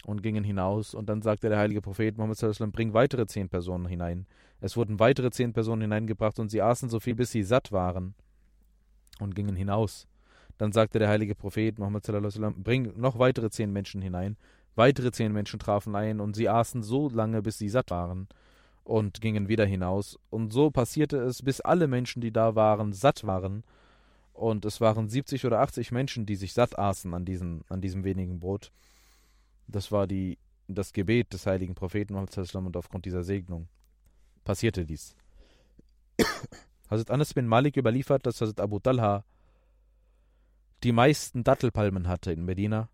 und 0.06 0.24
gingen 0.24 0.44
hinaus. 0.44 0.94
Und 0.94 1.10
dann 1.10 1.22
sagte 1.22 1.50
der 1.50 1.60
heilige 1.60 1.82
Prophet 1.82 2.18
Muhammad 2.18 2.38
sallam, 2.38 2.72
bring 2.72 2.94
weitere 2.94 3.28
zehn 3.28 3.50
Personen 3.50 3.86
hinein. 3.86 4.26
Es 4.60 4.76
wurden 4.76 5.00
weitere 5.00 5.32
zehn 5.32 5.54
Personen 5.54 5.84
hineingebracht 5.84 6.40
und 6.40 6.50
sie 6.50 6.62
aßen 6.62 6.90
so 6.90 7.00
viel, 7.00 7.16
bis 7.16 7.32
sie 7.32 7.44
satt 7.44 7.72
waren 7.72 8.16
und 9.20 9.36
gingen 9.36 9.56
hinaus. 9.56 10.08
Dann 10.58 10.72
sagte 10.72 11.00
der 11.00 11.10
heilige 11.10 11.36
Prophet 11.36 11.78
Muhammad 11.78 12.06
sallam, 12.06 12.64
bring 12.64 13.00
noch 13.00 13.20
weitere 13.20 13.50
zehn 13.52 13.72
Menschen 13.72 14.02
hinein. 14.02 14.38
Weitere 14.76 15.12
zehn 15.12 15.32
Menschen 15.32 15.60
trafen 15.60 15.96
ein 15.96 16.20
und 16.20 16.36
sie 16.36 16.50
aßen 16.50 16.84
so 16.84 17.10
lange, 17.10 17.42
bis 17.42 17.58
sie 17.58 17.70
satt 17.70 17.92
waren 17.92 18.28
und 18.84 19.22
gingen 19.22 19.48
wieder 19.48 19.66
hinaus. 19.66 20.18
Und 20.30 20.52
so 20.52 20.72
passierte 20.72 21.18
es, 21.18 21.44
bis 21.44 21.62
alle 21.62 21.88
Menschen, 21.88 22.22
die 22.22 22.32
da 22.32 22.56
waren, 22.56 22.94
satt 22.94 23.26
waren. 23.26 23.64
Und 24.34 24.66
es 24.66 24.82
waren 24.82 25.10
70 25.10 25.46
oder 25.46 25.60
80 25.60 25.92
Menschen, 25.92 26.26
die 26.26 26.36
sich 26.36 26.54
satt 26.54 26.78
aßen 26.78 27.14
an 27.14 27.26
diesem, 27.26 27.64
an 27.70 27.82
diesem 27.82 28.04
wenigen 28.04 28.40
Brot. 28.40 28.72
Das 29.68 29.92
war 29.92 30.08
die, 30.08 30.38
das 30.68 30.94
Gebet 30.94 31.34
des 31.34 31.46
heiligen 31.46 31.76
Propheten 31.76 32.16
und 32.16 32.78
aufgrund 32.78 33.06
dieser 33.06 33.24
Segnung 33.24 33.68
passierte 34.48 34.86
dies. 34.86 35.16
Hazrat 36.90 37.12
Anas 37.12 37.34
bin 37.34 37.48
Malik 37.48 37.78
überliefert, 37.78 38.26
dass 38.26 38.42
Hazrat 38.42 38.62
Abu 38.62 38.80
Talha 38.80 39.24
die 40.84 40.94
meisten 40.94 41.44
Dattelpalmen 41.44 42.08
hatte 42.08 42.32
in 42.32 42.46
Medina 42.46 42.90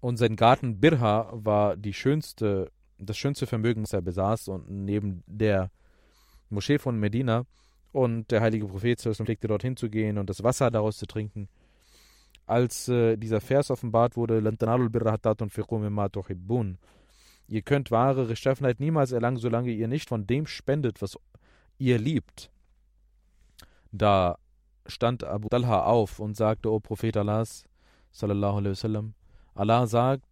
Und 0.00 0.18
sein 0.18 0.36
Garten 0.36 0.78
Birha 0.78 1.30
war 1.32 1.76
die 1.76 1.92
schönste, 1.92 2.70
das 2.96 3.16
schönste 3.18 3.48
Vermögen, 3.48 3.82
das 3.82 3.92
er 3.92 4.02
besaß, 4.02 4.46
und 4.48 4.70
neben 4.70 5.24
der 5.26 5.72
Moschee 6.48 6.78
von 6.78 7.00
Medina. 7.00 7.44
Und 7.92 8.30
der 8.30 8.40
heilige 8.40 8.66
Prophet 8.66 9.00
pflegte 9.00 9.48
dorthin 9.48 9.76
zu 9.76 9.90
gehen 9.90 10.18
und 10.18 10.30
das 10.30 10.44
Wasser 10.44 10.70
daraus 10.70 10.98
zu 10.98 11.06
trinken. 11.06 11.48
Als 12.46 12.88
äh, 12.88 13.16
dieser 13.16 13.40
Vers 13.40 13.72
offenbart 13.72 14.16
wurde, 14.16 14.38
Ihr 17.48 17.62
könnt 17.62 17.90
wahre 17.90 18.28
Rechtschaffenheit 18.28 18.80
niemals 18.80 19.12
erlangen, 19.12 19.36
solange 19.36 19.70
ihr 19.70 19.88
nicht 19.88 20.08
von 20.08 20.26
dem 20.26 20.46
spendet, 20.46 21.00
was 21.00 21.18
ihr 21.78 21.98
liebt. 21.98 22.50
Da 23.92 24.38
stand 24.86 25.24
Abu 25.24 25.48
Talha 25.48 25.84
auf 25.84 26.18
und 26.18 26.36
sagte, 26.36 26.70
O 26.70 26.80
Prophet 26.80 27.16
Allahs, 27.16 27.64
sallallahu 28.12 28.56
alaihi 28.58 28.70
wasallam, 28.70 29.14
Allah 29.54 29.86
sagt, 29.86 30.24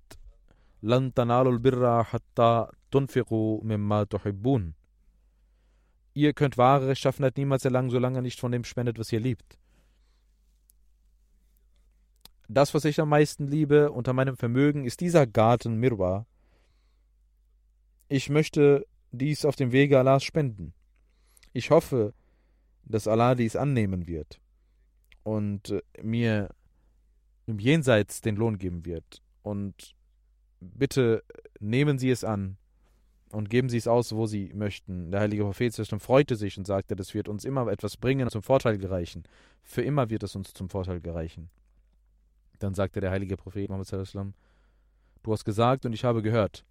Lan 0.81 1.15
tanalul 1.15 1.61
birra 1.61 2.13
hatta 2.13 2.71
tunfiqu 2.91 3.63
mimma 3.65 4.05
tuhibbun. 4.05 4.75
Ihr 6.13 6.35
könnt 6.35 6.59
wahre 6.59 6.89
Rechtschaffenheit 6.89 7.39
niemals 7.39 7.65
erlangen, 7.65 7.91
solange 7.91 8.19
ihr 8.19 8.23
nicht 8.23 8.39
von 8.39 8.53
dem 8.53 8.65
spendet, 8.65 8.99
was 8.99 9.11
ihr 9.11 9.21
liebt. 9.21 9.59
Das, 12.49 12.75
was 12.75 12.85
ich 12.85 13.01
am 13.01 13.09
meisten 13.09 13.47
liebe 13.47 13.91
unter 13.91 14.13
meinem 14.13 14.37
Vermögen, 14.37 14.85
ist 14.85 15.01
dieser 15.01 15.27
Garten 15.27 15.77
Mirwa, 15.77 16.27
ich 18.09 18.29
möchte 18.31 18.87
dies 19.13 19.45
auf 19.45 19.57
dem 19.57 19.73
Wege 19.73 19.99
Allahs 19.99 20.25
spenden. 20.25 20.75
Ich 21.53 21.71
hoffe, 21.71 22.15
dass 22.85 23.09
Allah 23.09 23.35
dies 23.35 23.57
annehmen 23.57 24.07
wird 24.07 24.41
und 25.23 25.71
äh, 25.71 25.83
mir 26.03 26.51
im 27.47 27.59
Jenseits 27.59 28.21
den 28.21 28.37
Lohn 28.37 28.59
geben 28.59 28.85
wird. 28.85 29.23
Und 29.43 29.95
bitte 30.61 31.23
nehmen 31.61 31.99
Sie 31.99 32.11
es 32.11 32.25
an 32.25 32.57
und 33.31 33.51
geben 33.51 33.69
Sie 33.69 33.77
es 33.77 33.87
aus, 33.87 34.15
wo 34.15 34.27
Sie 34.27 34.53
möchten. 34.55 35.11
Der 35.11 35.21
heilige 35.21 35.45
Prophet 35.45 35.75
freute 35.99 36.37
sich 36.37 36.57
und 36.57 36.67
sagte, 36.67 36.97
das 36.97 37.15
wird 37.15 37.29
uns 37.29 37.45
immer 37.45 37.67
etwas 37.69 37.97
bringen, 37.97 38.29
zum 38.31 38.43
Vorteil 38.43 38.79
gereichen. 38.79 39.25
Für 39.63 39.83
immer 39.83 40.11
wird 40.11 40.23
es 40.23 40.37
uns 40.37 40.53
zum 40.53 40.69
Vorteil 40.69 41.01
gereichen. 41.01 41.51
Dann 42.59 42.75
sagte 42.75 43.01
der 43.01 43.11
heilige 43.11 43.37
Prophet 43.37 43.69
Muhammad 43.69 44.35
du 45.23 45.33
hast 45.33 45.45
gesagt 45.45 45.87
und 45.87 45.93
ich 45.93 46.05
habe 46.05 46.23
gehört. 46.23 46.65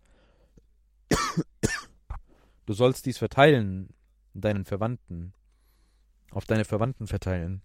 Du 2.65 2.73
sollst 2.73 3.06
dies 3.06 3.17
verteilen 3.17 3.89
deinen 4.34 4.65
Verwandten, 4.65 5.34
auf 6.32 6.45
deine 6.45 6.65
Verwandten 6.65 7.08
verteilen. 7.08 7.62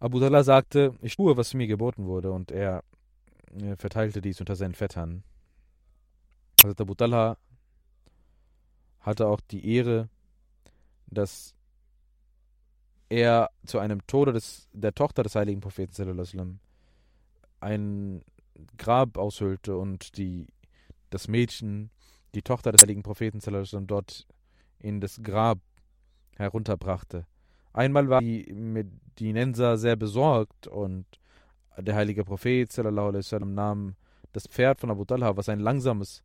Abu 0.00 0.18
Dallah 0.18 0.42
sagte, 0.42 0.96
ich 1.00 1.14
tue, 1.14 1.36
was 1.36 1.54
mir 1.54 1.68
geboten 1.68 2.06
wurde, 2.06 2.32
und 2.32 2.50
er, 2.50 2.82
er 3.60 3.76
verteilte 3.76 4.20
dies 4.20 4.40
unter 4.40 4.56
seinen 4.56 4.74
Vettern. 4.74 5.22
Also 6.64 6.82
Abu 6.82 6.94
Dallah 6.94 7.36
hatte 9.00 9.28
auch 9.28 9.40
die 9.40 9.64
Ehre, 9.76 10.08
dass 11.06 11.54
er 13.08 13.50
zu 13.66 13.78
einem 13.78 14.04
Tode 14.06 14.32
des, 14.32 14.68
der 14.72 14.94
Tochter 14.94 15.22
des 15.22 15.34
heiligen 15.34 15.60
Propheten 15.60 16.60
ein 17.60 18.24
Grab 18.78 19.18
aushöhlte 19.18 19.76
und 19.76 20.16
die, 20.16 20.46
das 21.12 21.28
Mädchen, 21.28 21.90
die 22.34 22.42
Tochter 22.42 22.72
des 22.72 22.82
heiligen 22.82 23.02
Propheten 23.02 23.40
dort 23.86 24.26
in 24.78 25.00
das 25.00 25.22
Grab 25.22 25.58
herunterbrachte. 26.36 27.26
Einmal 27.72 28.08
war 28.08 28.20
die 28.20 28.52
Medinenser 28.52 29.78
sehr 29.78 29.96
besorgt 29.96 30.66
und 30.66 31.06
der 31.78 31.94
heilige 31.94 32.24
Prophet 32.24 32.70
sallam, 32.70 33.54
nahm 33.54 33.96
das 34.32 34.46
Pferd 34.46 34.80
von 34.80 34.90
Abu 34.90 35.04
Talha, 35.04 35.36
was 35.36 35.48
ein 35.48 35.60
langsames 35.60 36.22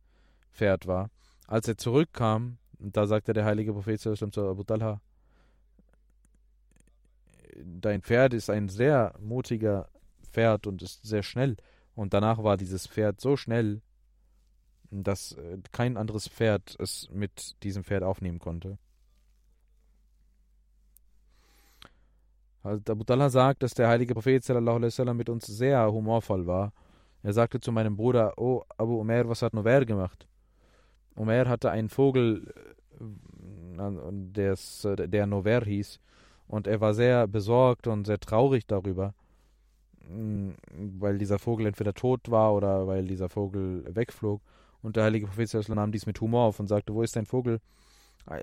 Pferd 0.52 0.86
war. 0.86 1.10
Als 1.46 1.68
er 1.68 1.78
zurückkam, 1.78 2.58
da 2.78 3.06
sagte 3.06 3.32
der 3.32 3.44
heilige 3.44 3.72
Prophet 3.72 4.00
sallam, 4.00 4.32
zu 4.32 4.46
Abu 4.46 4.64
Talha, 4.64 5.00
dein 7.56 8.02
Pferd 8.02 8.34
ist 8.34 8.50
ein 8.50 8.68
sehr 8.68 9.14
mutiger 9.20 9.88
Pferd 10.22 10.66
und 10.66 10.82
ist 10.82 11.04
sehr 11.04 11.22
schnell. 11.22 11.56
Und 11.94 12.14
danach 12.14 12.42
war 12.42 12.56
dieses 12.56 12.86
Pferd 12.86 13.20
so 13.20 13.36
schnell, 13.36 13.80
dass 14.90 15.32
äh, 15.32 15.58
kein 15.72 15.96
anderes 15.96 16.28
Pferd 16.28 16.76
es 16.78 17.08
mit 17.10 17.62
diesem 17.62 17.84
Pferd 17.84 18.02
aufnehmen 18.02 18.38
konnte. 18.38 18.78
Also 22.62 22.92
Abu 22.92 23.04
Talha 23.04 23.30
sagt, 23.30 23.62
dass 23.62 23.74
der 23.74 23.88
heilige 23.88 24.14
Prophet 24.14 24.44
sallam, 24.44 25.16
mit 25.16 25.28
uns 25.28 25.46
sehr 25.46 25.90
humorvoll 25.90 26.46
war. 26.46 26.72
Er 27.22 27.32
sagte 27.32 27.60
zu 27.60 27.72
meinem 27.72 27.96
Bruder, 27.96 28.34
oh 28.36 28.62
Abu 28.76 29.00
Umar, 29.00 29.28
was 29.28 29.42
hat 29.42 29.54
Nover 29.54 29.84
gemacht? 29.84 30.26
Umar 31.14 31.48
hatte 31.48 31.70
einen 31.70 31.88
Vogel, 31.88 32.52
äh, 33.78 35.08
der 35.08 35.26
Nover 35.26 35.64
hieß, 35.64 36.00
und 36.46 36.66
er 36.66 36.80
war 36.80 36.94
sehr 36.94 37.26
besorgt 37.26 37.86
und 37.86 38.06
sehr 38.06 38.18
traurig 38.18 38.66
darüber, 38.66 39.14
mm, 40.08 40.50
weil 40.98 41.18
dieser 41.18 41.38
Vogel 41.38 41.66
entweder 41.66 41.92
tot 41.94 42.30
war 42.30 42.54
oder 42.54 42.86
weil 42.86 43.06
dieser 43.06 43.28
Vogel 43.28 43.84
wegflog. 43.94 44.40
Und 44.82 44.96
der 44.96 45.04
heilige 45.04 45.26
Prophet 45.26 45.68
nahm 45.68 45.92
dies 45.92 46.06
mit 46.06 46.20
Humor 46.20 46.44
auf 46.44 46.60
und 46.60 46.68
sagte, 46.68 46.94
wo 46.94 47.02
ist 47.02 47.16
dein 47.16 47.26
Vogel? 47.26 47.60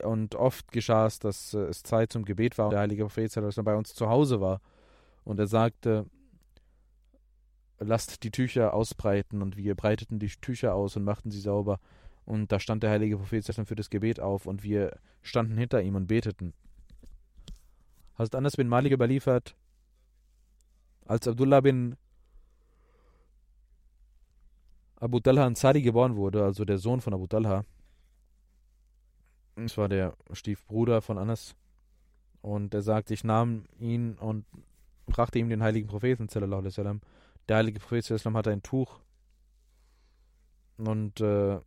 Und 0.03 0.35
oft 0.35 0.71
geschah 0.71 1.05
es, 1.05 1.19
dass 1.19 1.53
äh, 1.53 1.59
es 1.59 1.83
Zeit 1.83 2.11
zum 2.11 2.25
Gebet 2.25 2.57
war 2.57 2.65
und 2.65 2.71
der 2.71 2.79
heilige 2.79 3.03
Prophet 3.03 3.31
bei 3.63 3.75
uns 3.75 3.93
zu 3.93 4.09
Hause 4.09 4.41
war. 4.41 4.61
Und 5.23 5.39
er 5.39 5.47
sagte, 5.47 6.05
lasst 7.79 8.23
die 8.23 8.31
Tücher 8.31 8.73
ausbreiten. 8.73 9.41
Und 9.41 9.57
wir 9.57 9.75
breiteten 9.75 10.19
die 10.19 10.27
Tücher 10.27 10.73
aus 10.73 10.95
und 10.95 11.03
machten 11.03 11.31
sie 11.31 11.39
sauber. 11.39 11.79
Und 12.25 12.51
da 12.51 12.59
stand 12.59 12.83
der 12.83 12.89
heilige 12.89 13.17
Prophet 13.17 13.45
für 13.45 13.75
das 13.75 13.89
Gebet 13.89 14.19
auf 14.19 14.47
und 14.47 14.63
wir 14.63 14.97
standen 15.21 15.57
hinter 15.57 15.81
ihm 15.81 15.95
und 15.95 16.07
beteten. 16.07 16.53
Hast 18.15 18.33
Anas 18.33 18.55
bin 18.55 18.67
Malik 18.67 18.93
überliefert, 18.93 19.55
als 21.05 21.27
Abdullah 21.27 21.61
bin 21.61 21.97
Abu 24.97 25.19
Talha 25.19 25.45
Ansari 25.45 25.81
geboren 25.81 26.15
wurde, 26.15 26.43
also 26.43 26.65
der 26.65 26.77
Sohn 26.77 27.01
von 27.01 27.13
Abu 27.13 27.27
Talha, 27.27 27.63
es 29.55 29.77
war 29.77 29.87
der 29.87 30.15
Stiefbruder 30.33 31.01
von 31.01 31.17
Anas. 31.17 31.55
Und 32.41 32.73
er 32.73 32.81
sagt, 32.81 33.09
ich 33.11 33.23
nahm 33.23 33.63
ihn 33.79 34.15
und 34.15 34.45
brachte 35.05 35.39
ihm 35.39 35.49
den 35.49 35.63
heiligen 35.63 35.87
Propheten. 35.87 36.27
Der 37.47 37.57
heilige 37.57 37.79
Prophet 37.79 38.07
hatte 38.09 38.51
ein 38.51 38.63
Tuch 38.63 38.99
und 40.77 41.21
äh, 41.21 41.59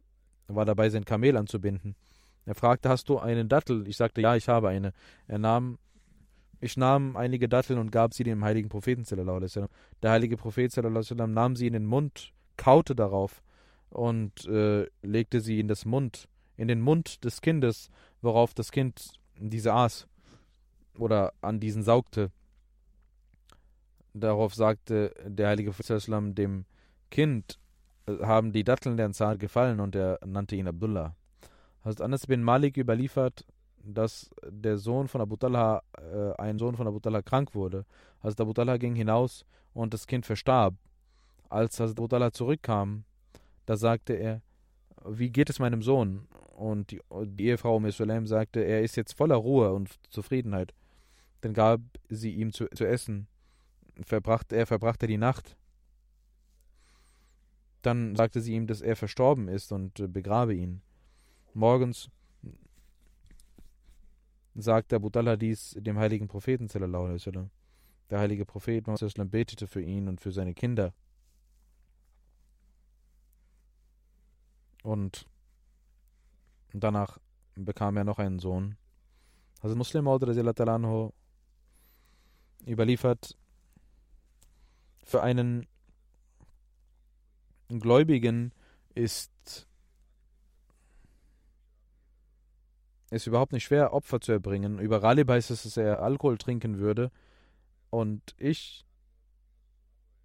war 0.49 0.65
dabei, 0.65 0.91
sein 0.91 1.05
Kamel 1.05 1.37
anzubinden. 1.37 1.97
Er 2.45 2.55
fragte, 2.55 2.89
hast 2.89 3.09
du 3.09 3.19
einen 3.19 3.49
Dattel? 3.49 3.87
Ich 3.89 3.97
sagte, 3.97 4.21
ja, 4.21 4.37
ich 4.37 4.49
habe 4.49 4.69
eine. 4.69 4.93
Er 5.27 5.39
nahm, 5.39 5.79
ich 6.61 6.77
nahm 6.77 7.17
einige 7.17 7.49
Datteln 7.49 7.79
und 7.79 7.91
gab 7.91 8.15
sie 8.15 8.25
dem 8.25 8.45
heiligen 8.45 8.69
Propheten. 8.69 9.05
Der 10.03 10.11
heilige 10.11 10.37
Prophet 10.37 10.77
nahm 10.77 11.57
sie 11.57 11.67
in 11.67 11.73
den 11.73 11.87
Mund, 11.87 12.33
kaute 12.59 12.95
darauf 12.95 13.43
und 13.89 14.45
äh, 14.47 14.87
legte 15.03 15.41
sie 15.41 15.61
in 15.61 15.73
Mund 15.87 16.29
in 16.59 16.69
den 16.69 16.81
Mund 16.81 17.25
des 17.25 17.41
Kindes, 17.41 17.89
worauf 18.21 18.53
das 18.53 18.71
Kind 18.73 19.13
diese 19.39 19.73
aß 19.73 20.07
oder 20.99 21.33
an 21.41 21.61
diesen 21.61 21.83
saugte. 21.83 22.31
Darauf 24.13 24.55
sagte 24.55 25.15
der 25.25 25.49
heilige 25.49 25.71
Prophet 25.71 26.03
dem 26.37 26.67
Kind, 27.11 27.59
haben 28.23 28.53
die 28.53 28.65
Datteln 28.65 28.97
der 28.97 29.07
Ansar 29.07 29.37
gefallen 29.37 29.81
und 29.81 29.95
er 29.95 30.19
nannte 30.27 30.57
ihn 30.57 30.67
Abdullah. 30.67 31.15
Hazrat 31.85 32.03
Anas 32.03 32.27
bin 32.27 32.43
Malik 32.43 32.77
überliefert, 32.77 33.45
dass 33.85 34.31
der 34.47 34.79
Sohn 34.79 35.09
von 35.09 35.21
Abu 35.21 35.37
Talha, 35.37 35.83
äh, 35.97 36.33
ein 36.39 36.59
Sohn 36.59 36.77
von 36.77 36.87
Abu 36.87 36.99
Talha 36.99 37.23
krank 37.23 37.55
wurde. 37.55 37.85
Hazrat 38.23 38.41
Abu 38.41 38.53
Talha 38.53 38.77
ging 38.77 38.95
hinaus 38.95 39.45
und 39.75 39.95
das 39.95 40.07
Kind 40.07 40.27
verstarb. 40.27 40.75
Als 41.49 41.81
Hazrat 41.81 42.11
Talha 42.11 42.33
zurückkam, 42.33 43.05
da 43.67 43.77
sagte 43.77 44.15
er, 44.15 44.43
wie 45.05 45.31
geht 45.31 45.51
es 45.51 45.59
meinem 45.59 45.83
Sohn? 45.83 46.27
Und 46.55 46.91
die, 46.91 47.01
die 47.11 47.47
Ehefrau 47.47 47.77
um 47.77 47.91
Sulaim 47.91 48.27
sagte, 48.27 48.61
er 48.61 48.83
ist 48.83 48.97
jetzt 48.97 49.13
voller 49.13 49.37
Ruhe 49.37 49.73
und 49.73 49.91
Zufriedenheit. 50.11 50.75
Dann 51.41 51.55
gab 51.55 51.81
sie 52.09 52.35
ihm 52.35 52.53
zu, 52.53 52.67
zu 52.75 52.85
essen. 52.85 53.29
Verbracht, 54.03 54.53
er 54.53 54.67
verbrachte 54.67 55.07
die 55.07 55.17
Nacht. 55.17 55.57
Dann 57.83 58.17
sagte 58.17 58.41
sie 58.41 58.55
ihm, 58.55 58.67
dass 58.67 58.81
er 58.81 58.97
verstorben 58.97 59.49
ist 59.49 59.73
und 59.73 60.01
äh, 60.01 60.09
begrabe 60.09 60.55
ihn. 60.55 60.83
Morgens 61.55 62.11
sagte 64.55 64.97
Abu 64.97 65.11
Talha 65.11 65.37
dies 65.37 65.77
dem 65.79 65.99
heiligen 65.99 66.27
Propheten. 66.27 66.69
Der 68.11 68.19
heilige 68.19 68.45
Prophet 68.45 68.85
betete 69.31 69.67
für 69.67 69.81
ihn 69.83 70.09
und 70.09 70.21
für 70.21 70.33
seine 70.33 70.55
Kinder. 70.55 70.93
Und 74.83 75.27
danach 76.73 77.19
bekam 77.55 77.97
er 77.97 78.05
noch 78.05 78.19
einen 78.19 78.39
Sohn. 78.39 78.77
Also 79.61 79.75
Muslim 79.75 80.05
Maud 80.05 80.23
überliefert 82.67 83.37
für 85.05 85.23
einen 85.23 85.67
Gläubigen 87.69 88.53
ist 88.95 89.67
es 93.11 93.27
überhaupt 93.27 93.53
nicht 93.53 93.65
schwer, 93.65 93.93
Opfer 93.93 94.21
zu 94.21 94.33
erbringen. 94.33 94.79
Über 94.79 95.03
Ralib 95.03 95.31
heißt 95.31 95.51
es, 95.51 95.63
dass 95.63 95.77
er 95.77 96.03
Alkohol 96.03 96.37
trinken 96.37 96.79
würde. 96.79 97.11
Und 97.91 98.35
ich 98.37 98.85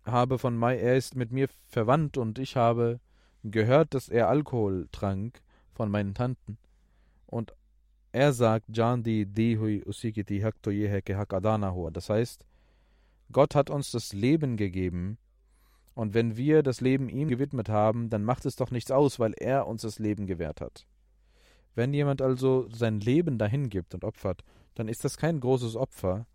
habe 0.06 0.38
von 0.38 0.58
Mai, 0.58 0.78
er 0.78 0.98
ist 0.98 1.16
mit 1.16 1.32
mir 1.32 1.48
verwandt 1.70 2.18
und 2.18 2.40
ich 2.40 2.58
habe 2.58 3.00
gehört, 3.44 3.94
dass 3.94 4.10
er 4.10 4.30
Alkohol 4.30 4.88
trank 4.92 5.42
von 5.72 5.90
meinen 5.90 6.14
Tanten. 6.14 6.58
Und 7.26 7.54
er 8.12 8.34
sagt, 8.34 8.76
Jandi 8.76 9.26
dihui 9.26 9.84
usikiti 9.86 10.40
hakto 10.42 10.72
yeheke 10.72 11.18
hakadana 11.18 11.74
hua. 11.74 11.92
Das 11.92 12.10
heißt, 12.10 12.46
Gott 13.32 13.56
hat 13.56 13.70
uns 13.70 13.92
das 13.92 14.14
Leben 14.14 14.58
gegeben, 14.58 15.18
und 15.96 16.14
wenn 16.14 16.38
wir 16.38 16.64
das 16.64 16.82
Leben 16.82 17.10
ihm 17.10 17.28
gewidmet 17.28 17.70
haben, 17.70 18.10
dann 18.10 18.24
macht 18.24 18.46
es 18.46 18.56
doch 18.56 18.72
nichts 18.72 18.92
aus, 18.92 19.20
weil 19.20 19.34
er 19.34 19.68
uns 19.68 19.84
das 19.84 20.00
Leben 20.00 20.26
gewährt 20.26 20.60
hat. 20.60 20.88
Wenn 21.76 21.94
jemand 21.94 22.22
also 22.22 22.68
sein 22.70 23.00
Leben 23.00 23.38
dahin 23.38 23.70
gibt 23.70 23.94
und 23.94 24.04
opfert, 24.04 24.44
dann 24.76 24.88
ist 24.88 25.04
das 25.04 25.18
kein 25.18 25.40
großes 25.40 25.76
Opfer, 25.76 26.26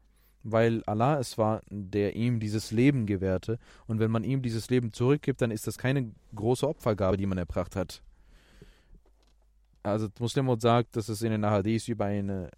weil 0.42 0.82
Allah 0.84 1.18
es 1.18 1.38
war, 1.38 1.62
der 1.68 2.16
ihm 2.16 2.40
dieses 2.40 2.70
Leben 2.70 3.06
gewährte. 3.06 3.58
Und 3.86 3.98
wenn 4.00 4.10
man 4.10 4.24
ihm 4.24 4.42
dieses 4.42 4.70
Leben 4.70 4.92
zurückgibt, 4.92 5.42
dann 5.42 5.50
ist 5.50 5.66
das 5.66 5.78
keine 5.78 6.12
große 6.34 6.66
Opfergabe, 6.66 7.16
die 7.16 7.26
man 7.26 7.38
erbracht 7.38 7.76
hat. 7.76 8.02
Also 9.82 10.08
Muslimot 10.18 10.60
sagt, 10.60 10.96
dass 10.96 11.08
es 11.08 11.22
in 11.22 11.30
den 11.30 11.44
Ahadith 11.44 11.88
über 11.88 12.06
eine, 12.06 12.50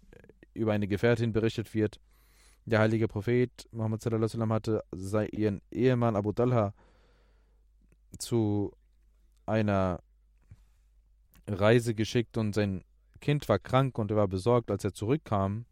über 0.53 0.73
eine 0.73 0.87
Gefährtin 0.87 1.31
berichtet 1.31 1.73
wird. 1.73 1.99
Der 2.65 2.79
heilige 2.79 3.07
Prophet 3.07 3.67
Muhammad 3.71 4.01
sallam, 4.01 4.53
hatte 4.53 4.83
sei 4.91 5.27
ihren 5.27 5.61
Ehemann 5.71 6.15
Abu 6.15 6.31
Talha 6.31 6.73
zu 8.17 8.71
einer 9.45 10.01
Reise 11.47 11.95
geschickt 11.95 12.37
und 12.37 12.53
sein 12.53 12.83
Kind 13.19 13.47
war 13.49 13.59
krank 13.59 13.97
und 13.97 14.11
er 14.11 14.17
war 14.17 14.27
besorgt, 14.27 14.71
als 14.71 14.83
er 14.83 14.93
zurückkam 14.93 15.65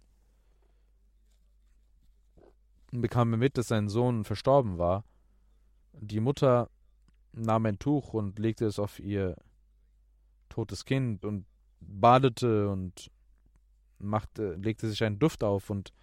bekam 2.92 3.34
er 3.34 3.38
mit, 3.38 3.58
dass 3.58 3.68
sein 3.68 3.90
Sohn 3.90 4.24
verstorben 4.24 4.78
war. 4.78 5.04
Die 5.94 6.20
Mutter 6.20 6.70
nahm 7.34 7.66
ein 7.66 7.80
Tuch 7.80 8.14
und 8.14 8.40
legte 8.40 8.66
es 8.66 8.80
auf 8.80 9.00
ihr 9.00 9.36
totes 10.50 10.86
Kind 10.86 11.26
und 11.26 11.46
badete 11.80 12.70
und 12.70 13.12
machte, 14.00 14.54
legte 14.56 14.88
sich 14.88 15.04
einen 15.04 15.20
Duft 15.20 15.44
auf 15.44 15.70
und 15.70 15.94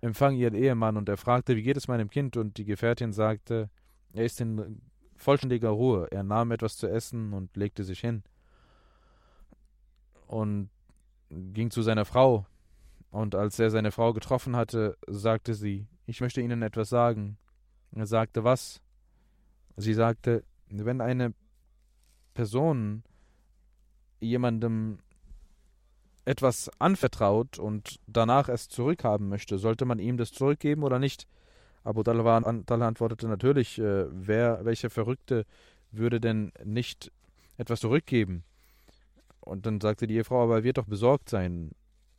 empfang 0.00 0.34
ihren 0.34 0.54
Ehemann 0.54 0.96
und 0.96 1.08
er 1.08 1.16
fragte, 1.16 1.56
wie 1.56 1.62
geht 1.62 1.76
es 1.76 1.88
meinem 1.88 2.10
Kind? 2.10 2.36
Und 2.36 2.56
die 2.56 2.64
Gefährtin 2.64 3.12
sagte, 3.12 3.70
er 4.12 4.24
ist 4.24 4.40
in 4.40 4.80
vollständiger 5.16 5.70
Ruhe. 5.70 6.08
Er 6.10 6.22
nahm 6.22 6.50
etwas 6.50 6.76
zu 6.76 6.88
essen 6.88 7.32
und 7.32 7.56
legte 7.56 7.84
sich 7.84 8.00
hin 8.00 8.22
und 10.26 10.70
ging 11.30 11.70
zu 11.70 11.82
seiner 11.82 12.04
Frau. 12.04 12.46
Und 13.10 13.34
als 13.34 13.58
er 13.58 13.70
seine 13.70 13.92
Frau 13.92 14.12
getroffen 14.12 14.56
hatte, 14.56 14.96
sagte 15.06 15.54
sie, 15.54 15.86
ich 16.06 16.20
möchte 16.20 16.40
Ihnen 16.40 16.62
etwas 16.62 16.88
sagen. 16.88 17.38
Er 17.94 18.06
sagte, 18.06 18.44
was? 18.44 18.80
Sie 19.76 19.94
sagte, 19.94 20.44
wenn 20.68 21.00
eine 21.00 21.34
Person 22.34 23.02
jemandem 24.20 24.98
etwas 26.24 26.70
anvertraut 26.78 27.58
und 27.58 27.98
danach 28.06 28.48
es 28.48 28.68
zurückhaben 28.68 29.28
möchte, 29.28 29.58
sollte 29.58 29.84
man 29.84 29.98
ihm 29.98 30.16
das 30.16 30.32
zurückgeben 30.32 30.82
oder 30.82 30.98
nicht? 30.98 31.26
Abu 31.84 32.02
Talha 32.02 32.36
antwortete 32.36 33.26
natürlich, 33.26 33.78
äh, 33.78 34.06
wer, 34.08 34.64
welcher 34.64 34.88
Verrückte 34.88 35.44
würde 35.90 36.20
denn 36.20 36.52
nicht 36.64 37.10
etwas 37.56 37.80
zurückgeben? 37.80 38.44
Und 39.40 39.66
dann 39.66 39.80
sagte 39.80 40.06
die 40.06 40.14
Ehefrau, 40.14 40.44
aber 40.44 40.58
er 40.58 40.64
wird 40.64 40.78
doch 40.78 40.86
besorgt 40.86 41.28
sein, 41.28 41.72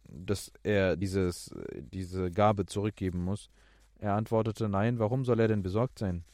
dass 0.04 0.52
er 0.64 0.98
dieses, 0.98 1.56
diese 1.80 2.30
Gabe 2.30 2.66
zurückgeben 2.66 3.24
muss. 3.24 3.50
Er 4.04 4.16
antwortete, 4.16 4.68
nein, 4.68 5.00
warum 5.00 5.24
soll 5.24 5.40
er 5.40 5.48
denn 5.48 5.64
besorgt 5.64 5.98
sein? 5.98 6.26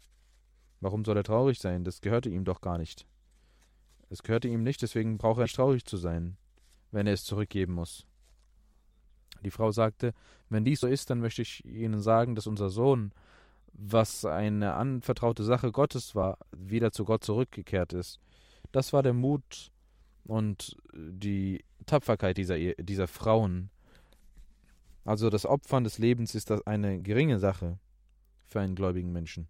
Warum 0.81 1.05
soll 1.05 1.17
er 1.17 1.23
traurig 1.23 1.59
sein? 1.59 1.83
Das 1.83 2.01
gehörte 2.01 2.27
ihm 2.27 2.43
doch 2.43 2.61
gar 2.61 2.79
nicht. 2.79 3.05
Es 4.09 4.23
gehörte 4.23 4.47
ihm 4.47 4.63
nicht, 4.63 4.81
deswegen 4.81 5.19
braucht 5.19 5.37
er 5.37 5.43
nicht 5.43 5.55
traurig 5.55 5.85
zu 5.85 5.95
sein, 5.95 6.35
wenn 6.89 7.05
er 7.05 7.13
es 7.13 7.25
zurückgeben 7.25 7.73
muss. 7.73 8.07
Die 9.43 9.51
Frau 9.51 9.71
sagte, 9.71 10.15
wenn 10.49 10.65
dies 10.65 10.79
so 10.79 10.87
ist, 10.87 11.11
dann 11.11 11.19
möchte 11.19 11.43
ich 11.43 11.63
Ihnen 11.63 12.01
sagen, 12.01 12.33
dass 12.33 12.47
unser 12.47 12.71
Sohn, 12.71 13.11
was 13.71 14.25
eine 14.25 14.73
anvertraute 14.73 15.43
Sache 15.43 15.71
Gottes 15.71 16.15
war, 16.15 16.39
wieder 16.51 16.91
zu 16.91 17.05
Gott 17.05 17.23
zurückgekehrt 17.23 17.93
ist. 17.93 18.19
Das 18.71 18.93
war 18.93 19.03
der 19.03 19.13
Mut 19.13 19.71
und 20.23 20.75
die 20.91 21.63
Tapferkeit 21.85 22.37
dieser, 22.37 22.57
dieser 22.57 23.07
Frauen, 23.07 23.69
also 25.05 25.29
das 25.29 25.45
Opfern 25.45 25.83
des 25.83 25.97
Lebens 25.97 26.35
ist 26.35 26.49
das 26.49 26.65
eine 26.67 27.01
geringe 27.01 27.39
Sache 27.39 27.79
für 28.45 28.59
einen 28.59 28.75
gläubigen 28.75 29.11
Menschen. 29.11 29.47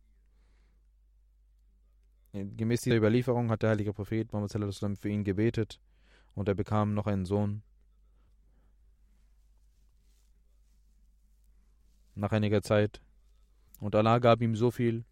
Gemäß 2.34 2.82
dieser 2.82 2.98
Überlieferung 2.98 3.50
hat 3.50 3.64
der 3.64 3.72
heilige 3.72 3.94
Prophet 3.94 4.32
Muhammad 4.32 5.00
für 5.00 5.10
ihn 5.10 5.24
gebetet 5.24 5.80
und 6.36 6.48
er 6.48 6.56
bekam 6.56 6.94
noch 6.94 7.08
einen 7.08 7.26
Sohn. 7.26 7.64
Nach 12.14 12.32
einiger 12.32 12.62
Zeit. 12.62 13.02
Und 13.80 13.96
Allah 13.96 14.20
gab 14.20 14.42
ihm 14.42 14.56
so 14.56 14.72
viel, 14.72 15.06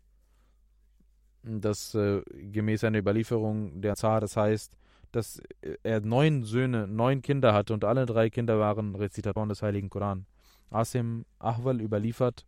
dass 1.43 1.95
äh, 1.95 2.21
gemäß 2.27 2.83
einer 2.83 2.99
Überlieferung 2.99 3.81
der 3.81 3.95
Zar, 3.95 4.19
das 4.19 4.35
heißt, 4.35 4.77
dass 5.11 5.41
er 5.83 6.01
neun 6.01 6.43
Söhne, 6.43 6.87
neun 6.87 7.21
Kinder 7.21 7.53
hatte 7.53 7.73
und 7.73 7.83
alle 7.83 8.05
drei 8.05 8.29
Kinder 8.29 8.59
waren 8.59 8.95
Rezitatoren 8.95 9.49
des 9.49 9.61
Heiligen 9.61 9.89
Koran. 9.89 10.25
Asim 10.69 11.25
Ahwal 11.39 11.81
überliefert, 11.81 12.45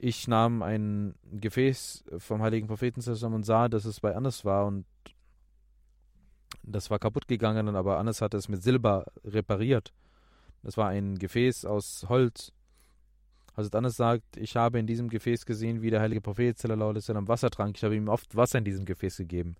ich 0.00 0.28
nahm 0.28 0.62
ein 0.62 1.14
Gefäß 1.32 2.04
vom 2.18 2.42
heiligen 2.42 2.66
Propheten 2.66 3.00
zusammen 3.00 3.36
und 3.36 3.44
sah, 3.44 3.68
dass 3.68 3.84
es 3.84 4.00
bei 4.00 4.14
Anas 4.14 4.44
war 4.44 4.66
und 4.66 4.84
das 6.62 6.90
war 6.90 6.98
kaputt 6.98 7.28
gegangen, 7.28 7.74
aber 7.76 7.98
Anas 7.98 8.20
hatte 8.20 8.36
es 8.36 8.48
mit 8.48 8.62
Silber 8.62 9.04
repariert. 9.24 9.92
Das 10.62 10.76
war 10.76 10.88
ein 10.88 11.18
Gefäß 11.18 11.66
aus 11.66 12.06
Holz. 12.08 12.52
Also 13.54 13.70
Anas 13.76 13.96
sagt, 13.96 14.36
ich 14.36 14.56
habe 14.56 14.78
in 14.78 14.86
diesem 14.86 15.08
Gefäß 15.08 15.46
gesehen, 15.46 15.82
wie 15.82 15.90
der 15.90 16.00
heilige 16.00 16.20
Prophet 16.20 16.56
Wasser 16.64 17.50
trank. 17.50 17.76
Ich 17.76 17.84
habe 17.84 17.94
ihm 17.94 18.08
oft 18.08 18.34
Wasser 18.34 18.58
in 18.58 18.64
diesem 18.64 18.84
Gefäß 18.84 19.18
gegeben. 19.18 19.56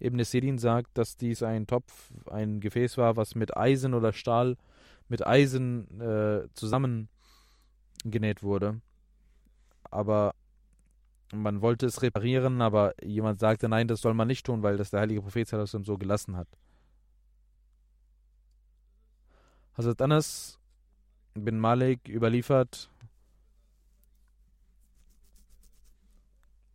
Ibn 0.00 0.22
Sirin 0.24 0.58
sagt, 0.58 0.96
dass 0.98 1.16
dies 1.16 1.42
ein 1.42 1.66
Topf, 1.66 2.12
ein 2.30 2.60
Gefäß 2.60 2.98
war, 2.98 3.16
was 3.16 3.34
mit 3.34 3.56
Eisen 3.56 3.94
oder 3.94 4.12
Stahl 4.12 4.56
mit 5.08 5.26
Eisen 5.26 6.00
äh, 6.00 6.48
zusammengenäht 6.54 8.42
wurde. 8.42 8.80
Aber 9.90 10.34
man 11.32 11.62
wollte 11.62 11.86
es 11.86 12.02
reparieren, 12.02 12.60
aber 12.62 12.94
jemand 13.02 13.40
sagte, 13.40 13.68
nein, 13.68 13.88
das 13.88 14.00
soll 14.00 14.14
man 14.14 14.28
nicht 14.28 14.46
tun, 14.46 14.62
weil 14.62 14.76
das 14.76 14.90
der 14.90 15.00
heilige 15.00 15.22
Prophet 15.22 15.48
so 15.48 15.98
gelassen 15.98 16.36
hat. 16.36 16.48
Hazrat 19.76 20.00
Anas 20.02 20.58
bin 21.34 21.58
Malik 21.58 22.08
überliefert, 22.08 22.90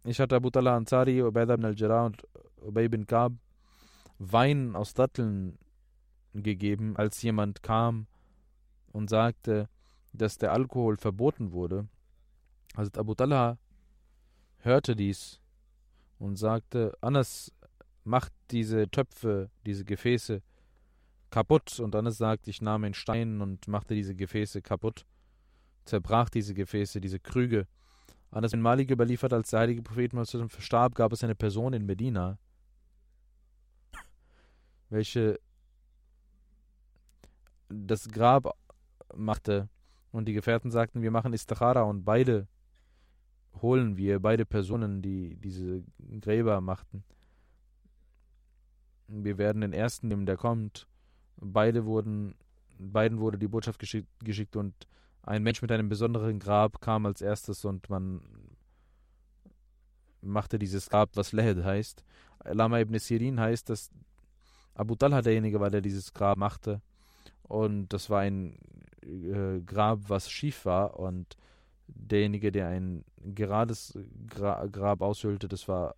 ich 0.03 0.19
hatte 0.19 0.35
Abu 0.35 0.49
Talha 0.49 0.75
Ansari, 0.75 1.21
Ubaidah 1.21 1.53
ibn 1.53 1.65
al-Jarrah 1.65 2.05
und 2.05 2.25
Ubay 2.61 2.89
bin 2.89 3.07
Kab 3.07 3.33
Wein 4.19 4.75
aus 4.75 4.93
Datteln 4.93 5.57
gegeben, 6.33 6.97
als 6.97 7.21
jemand 7.21 7.63
kam 7.63 8.07
und 8.91 9.09
sagte, 9.09 9.69
dass 10.13 10.37
der 10.37 10.51
Alkohol 10.51 10.97
verboten 10.97 11.53
wurde. 11.53 11.87
Also 12.75 12.91
Abu 12.99 13.15
Talha 13.15 13.57
hörte 14.57 14.95
dies 14.95 15.39
und 16.17 16.35
sagte, 16.35 16.97
Anas 17.01 17.53
macht 18.03 18.33
diese 18.51 18.89
Töpfe, 18.89 19.49
diese 19.65 19.85
Gefäße 19.85 20.41
kaputt. 21.29 21.79
Und 21.79 21.95
Anas 21.95 22.17
sagte, 22.17 22.49
ich 22.49 22.61
nahm 22.61 22.83
einen 22.83 22.93
Stein 22.93 23.41
und 23.41 23.67
machte 23.67 23.95
diese 23.95 24.15
Gefäße 24.15 24.61
kaputt, 24.61 25.05
zerbrach 25.85 26.29
diese 26.29 26.53
Gefäße, 26.53 26.99
diese 26.99 27.19
Krüge. 27.19 27.67
Anas 28.31 28.51
bin 28.51 28.61
Malik 28.61 28.91
überliefert, 28.91 29.33
als 29.33 29.49
der 29.51 29.61
heilige 29.61 29.81
Prophet 29.81 30.11
verstarb, 30.49 30.95
gab 30.95 31.13
es 31.13 31.23
eine 31.23 31.35
Person 31.35 31.73
in 31.73 31.85
Medina, 31.85 32.37
welche 34.89 35.39
das 37.69 38.09
Grab 38.09 38.55
machte. 39.15 39.69
Und 40.11 40.25
die 40.25 40.33
Gefährten 40.33 40.71
sagten, 40.71 41.01
wir 41.01 41.11
machen 41.11 41.33
Istikhara 41.33 41.83
und 41.83 42.03
beide 42.03 42.47
holen 43.61 43.97
wir, 43.97 44.19
beide 44.19 44.45
Personen, 44.45 45.01
die 45.01 45.35
diese 45.35 45.83
Gräber 46.19 46.61
machten. 46.61 47.03
Wir 49.07 49.37
werden 49.37 49.61
den 49.61 49.73
ersten 49.73 50.07
nehmen, 50.07 50.25
der 50.25 50.37
kommt. 50.37 50.87
Beide 51.37 51.85
wurden, 51.85 52.35
beiden 52.77 53.19
wurde 53.19 53.37
die 53.37 53.47
Botschaft 53.47 53.79
geschickt, 53.79 54.07
geschickt 54.23 54.55
und 54.55 54.73
ein 55.23 55.43
Mensch 55.43 55.61
mit 55.61 55.71
einem 55.71 55.89
besonderen 55.89 56.39
Grab 56.39 56.81
kam 56.81 57.05
als 57.05 57.21
erstes 57.21 57.65
und 57.65 57.89
man 57.89 58.21
machte 60.21 60.59
dieses 60.59 60.89
Grab, 60.89 61.11
was 61.15 61.31
Lehed 61.31 61.63
heißt. 61.63 62.03
Lama 62.45 62.79
ibn 62.79 62.97
Sirin 62.97 63.39
heißt, 63.39 63.69
dass 63.69 63.91
Abu 64.79 64.95
Talha 64.95 65.21
derjenige 65.21 65.59
war, 65.59 65.69
der 65.69 65.81
dieses 65.81 66.13
Grab 66.13 66.37
machte. 66.37 66.81
Und 67.43 67.89
das 67.89 68.09
war 68.09 68.21
ein 68.21 68.57
äh, 69.01 69.59
Grab, 69.65 70.07
was 70.07 70.31
schief 70.31 70.63
war. 70.63 70.97
Und 70.97 71.35
derjenige, 71.87 72.49
der 72.49 72.69
ein 72.69 73.03
gerades 73.17 73.99
Gra 74.27 74.65
Grab 74.67 75.01
aushöhlte, 75.01 75.49
das 75.49 75.67
war 75.67 75.95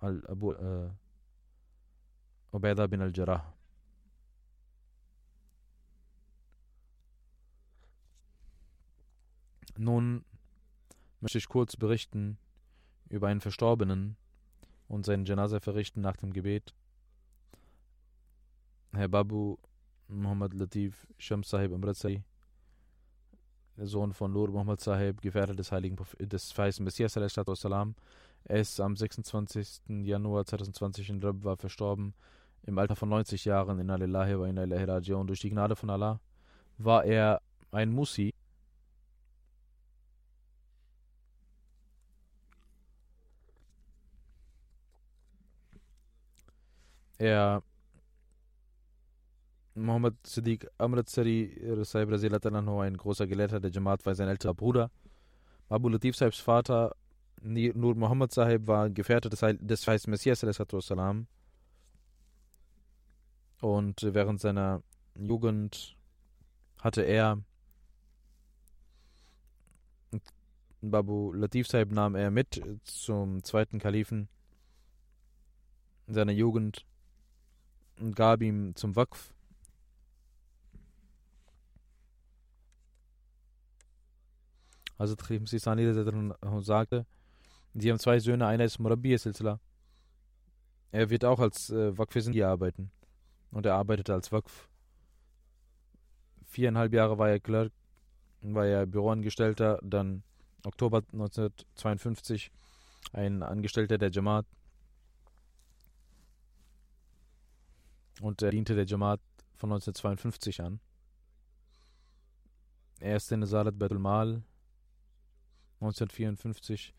Al 0.00 0.26
Abu 0.26 0.52
äh, 0.52 0.90
Ubaidah 2.50 2.88
bin 2.88 3.02
al-Jarrah. 3.02 3.54
Nun 9.76 10.24
möchte 11.20 11.38
ich 11.38 11.46
kurz 11.46 11.76
berichten 11.76 12.36
über 13.10 13.28
einen 13.28 13.40
Verstorbenen 13.40 14.16
und 14.88 15.06
seinen 15.06 15.24
Janaza 15.24 15.60
verrichten 15.60 16.00
nach 16.00 16.16
dem 16.16 16.32
Gebet. 16.32 16.74
Herr 18.92 19.08
Babu 19.08 19.56
Muhammad 20.08 20.54
Latif 20.54 21.06
Shams 21.18 21.48
Sahib 21.48 21.72
Amritsari, 21.72 22.22
der 23.76 23.86
Sohn 23.86 24.12
von 24.12 24.32
Nur 24.32 24.48
Muhammad 24.48 24.80
Sahib, 24.80 25.20
Gefährte 25.20 25.54
des 25.54 25.70
heiligen 25.70 25.96
Proph 25.96 26.16
des 26.18 26.56
weißen 26.56 26.84
Messias, 26.84 27.14
er 27.16 28.60
ist 28.60 28.80
am 28.80 28.96
26. 28.96 29.82
Januar 30.04 30.46
2020 30.46 31.10
in 31.10 31.22
Rab 31.22 31.44
war 31.44 31.56
verstorben, 31.56 32.14
im 32.62 32.78
Alter 32.78 32.96
von 32.96 33.08
90 33.08 33.44
Jahren 33.44 33.78
in 33.78 33.90
Alillahi 33.90 34.38
wa 34.38 34.46
inna 34.46 34.64
ilahi 34.64 34.84
raji'un. 34.84 35.26
Durch 35.26 35.40
die 35.40 35.50
Gnade 35.50 35.76
von 35.76 35.90
Allah 35.90 36.20
war 36.78 37.04
er 37.04 37.42
ein 37.70 37.90
Musi, 37.90 38.34
er 47.18 47.62
Mohammed 49.78 50.14
Siddiq 50.26 50.66
Amritsari 50.78 51.84
Sahib 51.84 52.10
Razilatananho, 52.10 52.80
ein 52.80 52.96
großer 52.96 53.26
Gelehrter 53.26 53.60
der 53.60 53.70
Jamaat, 53.70 54.04
war 54.04 54.14
sein 54.14 54.28
älterer 54.28 54.54
Bruder. 54.54 54.90
Abu 55.68 55.88
Latif 55.88 56.16
Sahibs 56.16 56.38
Vater 56.38 56.94
Nur 57.42 57.94
Muhammad 57.94 58.32
Sahib 58.32 58.66
war 58.66 58.90
Gefährte 58.90 59.28
des, 59.28 59.40
des 59.60 59.86
Heißen 59.86 60.10
Messias 60.10 60.42
und 63.60 64.02
während 64.02 64.40
seiner 64.40 64.82
Jugend 65.16 65.96
hatte 66.80 67.02
er 67.02 67.42
Babu 70.80 71.32
Latif 71.32 71.66
Sahib 71.66 71.92
nahm 71.92 72.14
er 72.14 72.30
mit 72.30 72.62
zum 72.84 73.42
zweiten 73.42 73.78
Kalifen 73.78 74.28
in 76.06 76.14
seiner 76.14 76.32
Jugend 76.32 76.86
und 77.98 78.14
gab 78.14 78.42
ihm 78.42 78.76
zum 78.76 78.94
Waqf 84.98 85.14
Also 85.14 85.46
Sistani 85.46 85.84
sagte, 86.60 87.06
sie 87.74 87.90
haben 87.90 87.98
zwei 87.98 88.18
Söhne, 88.18 88.46
einer 88.46 88.64
ist 88.64 88.78
Murabi 88.80 89.16
Silsila. 89.16 89.60
Er 90.90 91.08
wird 91.08 91.24
auch 91.24 91.38
als 91.38 91.70
äh, 91.70 91.96
Waqf 91.96 92.14
hier 92.32 92.48
arbeiten. 92.48 92.90
Und 93.52 93.64
er 93.64 93.74
arbeitete 93.74 94.12
als 94.12 94.32
Waqf. 94.32 94.68
Viereinhalb 96.44 96.92
Jahre 96.92 97.18
war 97.18 97.30
er 97.30 97.40
Clerk, 97.40 97.72
war 98.40 98.66
er 98.66 98.86
Büroangestellter, 98.86 99.78
dann 99.82 100.22
Oktober 100.64 100.98
1952 101.12 102.50
ein 103.12 103.42
Angestellter 103.42 103.98
der 103.98 104.10
Jamaat. 104.10 104.46
Und 108.20 108.42
er 108.42 108.50
diente 108.50 108.74
der 108.74 108.84
Jamaat 108.86 109.20
von 109.54 109.70
1952 109.70 110.60
an. 110.60 110.80
Er 112.98 113.16
ist 113.16 113.30
in 113.30 113.46
Salat 113.46 113.78
Betul 113.78 114.00
Mal 114.00 114.42
1954 115.80 116.94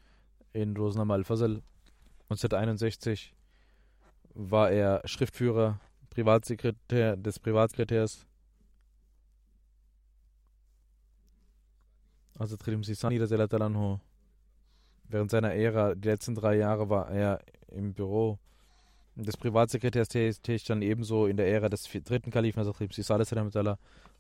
in 0.53 0.75
Rosnama 0.75 1.15
al-Fazl. 1.15 1.61
1961 2.29 3.33
war 4.33 4.71
er 4.71 5.01
Schriftführer, 5.05 5.79
Privatsekretär 6.09 7.17
des 7.17 7.39
Privatsekretärs. 7.39 8.25
Also 12.37 12.55
Tridim 12.55 12.83
Sisani 12.83 13.19
Während 13.19 15.31
seiner 15.31 15.55
Ära, 15.55 15.95
die 15.95 16.07
letzten 16.07 16.35
drei 16.35 16.57
Jahre, 16.57 16.89
war 16.89 17.09
er 17.09 17.43
im 17.67 17.93
Büro 17.93 18.37
des 19.23 19.37
Privatsekretärs 19.37 20.09
tätig, 20.09 20.63
dann 20.65 20.81
ebenso 20.81 21.25
in 21.27 21.37
der 21.37 21.47
Ära 21.47 21.69
des 21.69 21.83
dritten 21.83 22.31
Kalifen, 22.31 22.59
also 22.59 22.73
Sisani 22.91 23.25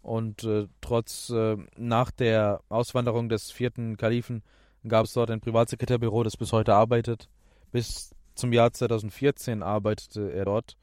und 0.01 0.43
äh, 0.43 0.67
trotz, 0.81 1.29
äh, 1.29 1.57
nach 1.77 2.11
der 2.11 2.61
Auswanderung 2.69 3.29
des 3.29 3.51
vierten 3.51 3.97
Kalifen 3.97 4.43
gab 4.87 5.05
es 5.05 5.13
dort 5.13 5.29
ein 5.29 5.41
Privatsekretärbüro, 5.41 6.23
das 6.23 6.37
bis 6.37 6.53
heute 6.53 6.73
arbeitet. 6.73 7.29
Bis 7.71 8.15
zum 8.35 8.53
Jahr 8.53 8.71
2014 8.71 9.61
arbeitete 9.61 10.31
er 10.31 10.45
dort. 10.45 10.77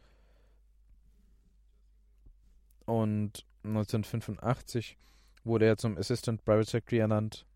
Und 2.85 3.45
1985 3.65 4.97
wurde 5.45 5.67
er 5.67 5.77
zum 5.77 5.97
Assistant 5.97 6.45
Private 6.45 6.71
Secretary 6.71 7.01
ernannt. 7.01 7.47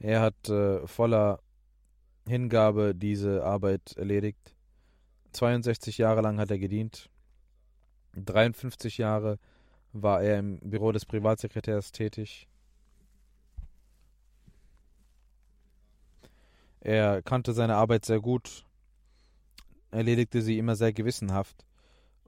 Er 0.00 0.20
hat 0.20 0.48
äh, 0.48 0.84
voller 0.86 1.38
Hingabe 2.26 2.94
diese 2.94 3.44
Arbeit 3.44 3.96
erledigt. 3.96 4.54
62 5.32 5.98
Jahre 5.98 6.20
lang 6.20 6.38
hat 6.38 6.50
er 6.50 6.58
gedient. 6.58 7.10
53 8.14 8.98
Jahre 8.98 9.38
war 9.92 10.22
er 10.22 10.38
im 10.38 10.58
Büro 10.60 10.92
des 10.92 11.06
Privatsekretärs 11.06 11.92
tätig. 11.92 12.48
Er 16.80 17.22
kannte 17.22 17.52
seine 17.52 17.76
Arbeit 17.76 18.04
sehr 18.04 18.20
gut, 18.20 18.64
erledigte 19.90 20.42
sie 20.42 20.58
immer 20.58 20.74
sehr 20.74 20.92
gewissenhaft 20.92 21.64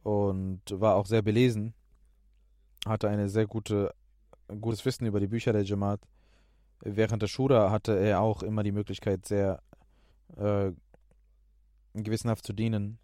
und 0.04 0.62
war 0.70 0.94
auch 0.94 1.06
sehr 1.06 1.22
belesen, 1.22 1.74
hatte 2.86 3.08
eine 3.08 3.28
sehr 3.28 3.46
gute 3.46 3.92
gutes 4.60 4.84
Wissen 4.84 5.06
über 5.06 5.20
die 5.20 5.26
Bücher 5.26 5.52
der 5.52 5.64
Jamaat. 5.64 6.00
Während 6.80 7.22
der 7.22 7.28
Shura 7.28 7.70
hatte 7.70 7.98
er 7.98 8.20
auch 8.20 8.42
immer 8.42 8.62
die 8.62 8.72
Möglichkeit, 8.72 9.26
sehr 9.26 9.62
äh, 10.36 10.72
gewissenhaft 11.94 12.46
zu 12.46 12.52
dienen. 12.52 12.98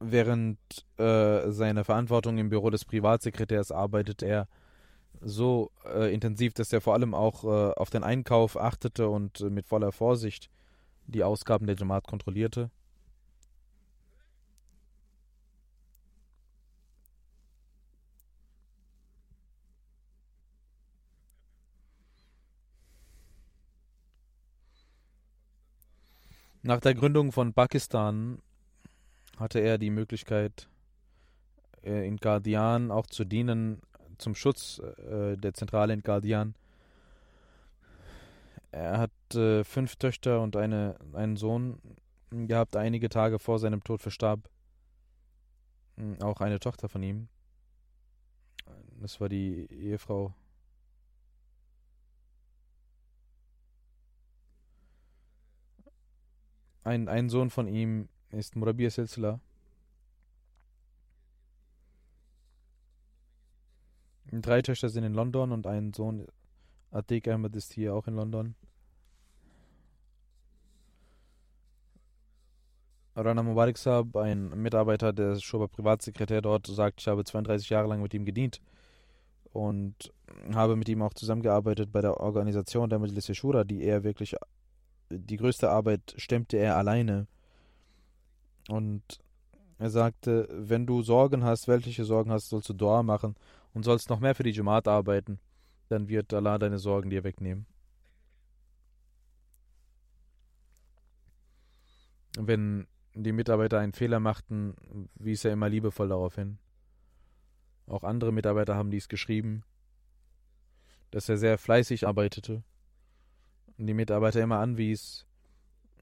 während 0.00 0.58
äh, 0.96 1.50
seiner 1.50 1.84
Verantwortung 1.84 2.38
im 2.38 2.48
Büro 2.48 2.70
des 2.70 2.84
Privatsekretärs 2.84 3.72
arbeitet 3.72 4.22
er 4.22 4.48
so 5.20 5.72
äh, 5.84 6.12
intensiv, 6.12 6.54
dass 6.54 6.72
er 6.72 6.80
vor 6.80 6.94
allem 6.94 7.14
auch 7.14 7.44
äh, 7.44 7.72
auf 7.74 7.90
den 7.90 8.04
Einkauf 8.04 8.56
achtete 8.56 9.08
und 9.08 9.40
äh, 9.40 9.50
mit 9.50 9.66
voller 9.66 9.92
Vorsicht 9.92 10.48
die 11.06 11.24
Ausgaben 11.24 11.66
der 11.66 11.76
Jamaat 11.76 12.06
kontrollierte. 12.06 12.70
Nach 26.68 26.80
der 26.80 26.94
Gründung 26.94 27.32
von 27.32 27.54
Pakistan 27.54 28.42
hatte 29.38 29.58
er 29.58 29.78
die 29.78 29.88
Möglichkeit, 29.88 30.68
äh, 31.82 32.06
in 32.06 32.18
Guardian 32.18 32.90
auch 32.90 33.06
zu 33.06 33.24
dienen, 33.24 33.80
zum 34.18 34.34
Schutz 34.34 34.78
äh, 34.78 35.38
der 35.38 35.54
Zentrale 35.54 35.94
in 35.94 36.02
Guardian. 36.02 36.54
Er 38.70 38.98
hat 38.98 39.34
äh, 39.34 39.64
fünf 39.64 39.96
Töchter 39.96 40.42
und 40.42 40.56
eine, 40.56 40.96
einen 41.14 41.36
Sohn 41.36 41.80
gehabt, 42.30 42.76
einige 42.76 43.08
Tage 43.08 43.38
vor 43.38 43.58
seinem 43.58 43.82
Tod 43.82 44.02
verstarb. 44.02 44.50
Hm, 45.96 46.20
auch 46.20 46.42
eine 46.42 46.60
Tochter 46.60 46.90
von 46.90 47.02
ihm. 47.02 47.28
Das 49.00 49.22
war 49.22 49.30
die 49.30 49.72
Ehefrau. 49.72 50.34
Ein, 56.88 57.06
ein 57.06 57.28
Sohn 57.28 57.50
von 57.50 57.68
ihm 57.68 58.08
ist 58.30 58.56
Murabia 58.56 58.88
Silsila. 58.88 59.40
Drei 64.32 64.62
Töchter 64.62 64.88
sind 64.88 65.04
in 65.04 65.12
London 65.12 65.52
und 65.52 65.66
ein 65.66 65.92
Sohn, 65.92 66.26
Atik 66.90 67.28
Ahmed, 67.28 67.54
ist 67.56 67.74
hier 67.74 67.94
auch 67.94 68.06
in 68.06 68.14
London. 68.14 68.54
Rana 73.14 73.42
Mubarak 73.42 73.76
Saab, 73.76 74.16
ein 74.16 74.48
Mitarbeiter 74.62 75.12
der 75.12 75.38
Shoba 75.38 75.66
Privatsekretär 75.66 76.40
dort, 76.40 76.68
sagt, 76.68 77.02
ich 77.02 77.08
habe 77.08 77.22
32 77.22 77.68
Jahre 77.68 77.88
lang 77.88 78.00
mit 78.00 78.14
ihm 78.14 78.24
gedient 78.24 78.62
und 79.52 80.10
habe 80.54 80.74
mit 80.74 80.88
ihm 80.88 81.02
auch 81.02 81.12
zusammengearbeitet 81.12 81.92
bei 81.92 82.00
der 82.00 82.18
Organisation 82.18 82.88
der 82.88 82.98
Majlis 82.98 83.36
Shura, 83.36 83.64
die 83.64 83.82
er 83.82 84.04
wirklich, 84.04 84.36
die 85.10 85.36
größte 85.36 85.70
Arbeit 85.70 86.14
stemmte 86.16 86.56
er 86.56 86.76
alleine. 86.76 87.26
Und 88.68 89.20
er 89.78 89.90
sagte, 89.90 90.48
wenn 90.50 90.86
du 90.86 91.02
Sorgen 91.02 91.44
hast, 91.44 91.68
weltliche 91.68 92.04
Sorgen 92.04 92.30
hast, 92.30 92.48
sollst 92.48 92.68
du 92.68 92.74
Dua 92.74 93.02
machen 93.02 93.36
und 93.74 93.84
sollst 93.84 94.10
noch 94.10 94.20
mehr 94.20 94.34
für 94.34 94.42
die 94.42 94.50
Jamaat 94.50 94.88
arbeiten, 94.88 95.38
dann 95.88 96.08
wird 96.08 96.34
Allah 96.34 96.58
deine 96.58 96.78
Sorgen 96.78 97.10
dir 97.10 97.24
wegnehmen. 97.24 97.66
Wenn 102.36 102.86
die 103.14 103.32
Mitarbeiter 103.32 103.78
einen 103.78 103.92
Fehler 103.92 104.20
machten, 104.20 105.08
wies 105.14 105.44
er 105.44 105.52
immer 105.52 105.68
liebevoll 105.68 106.08
darauf 106.08 106.34
hin. 106.34 106.58
Auch 107.86 108.04
andere 108.04 108.32
Mitarbeiter 108.32 108.76
haben 108.76 108.90
dies 108.90 109.08
geschrieben, 109.08 109.64
dass 111.10 111.28
er 111.28 111.38
sehr 111.38 111.56
fleißig 111.56 112.06
arbeitete 112.06 112.62
die 113.86 113.94
Mitarbeiter 113.94 114.42
immer 114.42 114.58
anwies, 114.58 115.24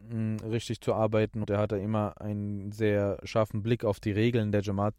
hm, 0.09 0.39
richtig 0.41 0.81
zu 0.81 0.95
arbeiten. 0.95 1.41
Und 1.41 1.51
er 1.51 1.59
hatte 1.59 1.77
immer 1.77 2.20
einen 2.20 2.72
sehr 2.72 3.18
scharfen 3.24 3.62
Blick 3.62 3.85
auf 3.85 4.01
die 4.01 4.12
Regeln 4.12 4.53
der 4.53 4.62
Jamaat. 4.62 4.95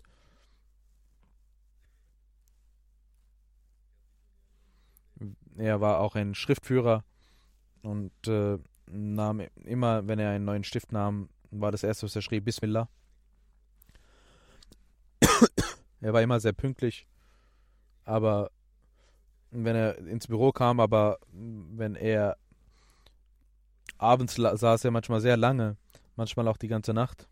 Er 5.58 5.82
war 5.82 6.00
auch 6.00 6.16
ein 6.16 6.36
Schriftführer 6.36 7.04
und 7.82 8.12
äh, 8.28 8.60
nahm 8.86 9.42
immer, 9.64 10.08
wenn 10.08 10.20
er 10.20 10.32
einen 10.32 10.46
neuen 10.46 10.64
Stift 10.64 10.92
nahm, 10.92 11.30
war 11.50 11.72
das 11.72 11.84
erste, 11.84 12.06
was 12.06 12.16
er 12.16 12.22
schrieb, 12.22 12.46
Bismillah. 12.46 12.88
er 16.02 16.14
war 16.14 16.22
immer 16.22 16.40
sehr 16.40 16.54
pünktlich, 16.54 17.08
aber 18.04 18.52
wenn 19.50 19.76
er 19.76 19.98
ins 19.98 20.28
Büro 20.28 20.52
kam, 20.52 20.80
aber 20.80 21.20
wenn 21.32 21.96
er 21.96 22.38
abends 23.98 24.36
saß 24.36 24.86
er 24.86 24.92
manchmal 24.92 25.22
sehr 25.22 25.38
lange, 25.38 25.78
manchmal 26.16 26.48
auch 26.48 26.58
die 26.58 26.68
ganze 26.68 26.94
Nacht 26.94 27.28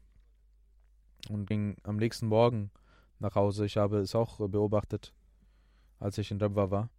und 1.30 1.46
ging 1.46 1.78
am 1.84 1.98
nächsten 1.98 2.28
Morgen 2.28 2.72
nach 3.20 3.36
Hause. 3.36 3.66
Ich 3.66 3.78
habe 3.78 4.00
es 4.00 4.16
auch 4.16 4.38
beobachtet, 4.48 5.14
als 6.00 6.18
ich 6.18 6.32
in 6.32 6.40
Rabwa 6.40 6.72
war. 6.72 6.90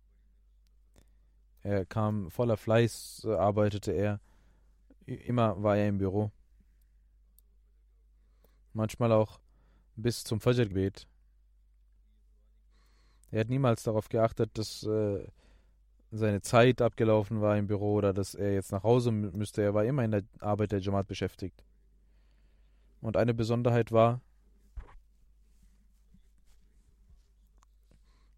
Er 1.62 1.84
kam 1.84 2.30
voller 2.30 2.56
Fleiß, 2.56 3.26
arbeitete 3.26 3.92
er. 3.92 4.20
Immer 5.04 5.62
war 5.62 5.76
er 5.76 5.88
im 5.88 5.98
Büro 5.98 6.30
manchmal 8.76 9.10
auch 9.10 9.40
bis 9.96 10.22
zum 10.22 10.40
Fajr-Gebet. 10.40 11.08
Er 13.30 13.40
hat 13.40 13.48
niemals 13.48 13.82
darauf 13.82 14.08
geachtet, 14.08 14.56
dass 14.56 14.84
äh, 14.84 15.26
seine 16.16 16.40
Zeit 16.40 16.82
abgelaufen 16.82 17.40
war 17.40 17.56
im 17.56 17.66
Büro 17.66 17.94
oder 17.94 18.12
dass 18.12 18.34
er 18.34 18.52
jetzt 18.54 18.72
nach 18.72 18.82
Hause 18.82 19.12
müsste. 19.12 19.62
Er 19.62 19.74
war 19.74 19.84
immer 19.84 20.04
in 20.04 20.10
der 20.10 20.22
Arbeit 20.40 20.72
der 20.72 20.80
Jamaat 20.80 21.06
beschäftigt. 21.06 21.64
Und 23.00 23.16
eine 23.16 23.34
Besonderheit 23.34 23.92
war, 23.92 24.20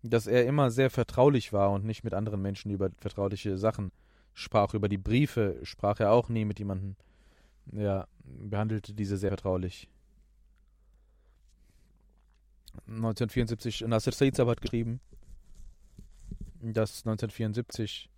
dass 0.03 0.27
er 0.27 0.47
immer 0.47 0.71
sehr 0.71 0.91
vertraulich 0.91 1.53
war 1.53 1.71
und 1.71 1.85
nicht 1.85 2.05
mit 2.05 2.15
anderen 2.15 2.41
Menschen 2.41 2.71
über 2.71 2.91
vertrauliche 2.99 3.59
Sachen 3.59 3.93
sprach. 4.35 4.75
Über 4.75 4.89
die 4.89 4.99
Briefe 4.99 5.59
sprach 5.63 6.01
er 6.01 6.13
auch 6.13 6.29
nie 6.29 6.45
mit 6.45 6.59
jemandem. 6.59 6.97
Er 7.73 8.09
behandelte 8.25 8.95
diese 8.95 9.17
sehr 9.17 9.31
vertraulich. 9.31 9.89
1974, 12.87 13.83
Nasser 13.83 14.13
Seidzab 14.13 14.49
hat 14.49 14.61
geschrieben, 14.61 15.01
dass 16.61 17.07
1974 17.07 18.11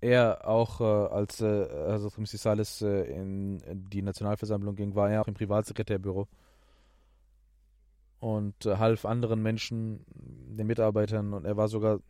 er 0.00 0.46
auch 0.46 0.80
äh, 0.80 0.84
als 0.84 1.40
äh, 1.40 1.46
also 1.46 2.10
Salis 2.24 2.82
äh, 2.82 3.02
in 3.04 3.60
die 3.90 4.02
Nationalversammlung 4.02 4.76
ging, 4.76 4.94
war 4.94 5.10
er 5.10 5.22
auch 5.22 5.28
im 5.28 5.34
Privatsekretärbüro 5.34 6.28
und 8.20 8.64
äh, 8.64 8.78
half 8.78 9.04
anderen 9.04 9.42
Menschen, 9.42 10.04
den 10.08 10.66
Mitarbeitern 10.66 11.34
und 11.34 11.44
er 11.44 11.56
war 11.56 11.68
sogar, 11.68 12.00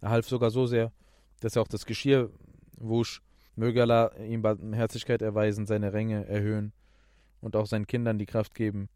er 0.00 0.10
half 0.10 0.26
sogar 0.26 0.50
so 0.50 0.66
sehr, 0.66 0.92
dass 1.40 1.56
er 1.56 1.62
auch 1.62 1.68
das 1.68 1.84
Geschirr 1.84 2.30
wusch. 2.78 3.22
Möge 3.54 3.82
Allah 3.82 4.12
ihm 4.16 4.42
Herzlichkeit 4.72 5.20
erweisen, 5.20 5.66
seine 5.66 5.92
Ränge 5.92 6.26
erhöhen 6.26 6.72
und 7.40 7.56
auch 7.56 7.66
seinen 7.66 7.86
Kindern 7.86 8.18
die 8.18 8.26
Kraft 8.26 8.54
geben, 8.54 8.88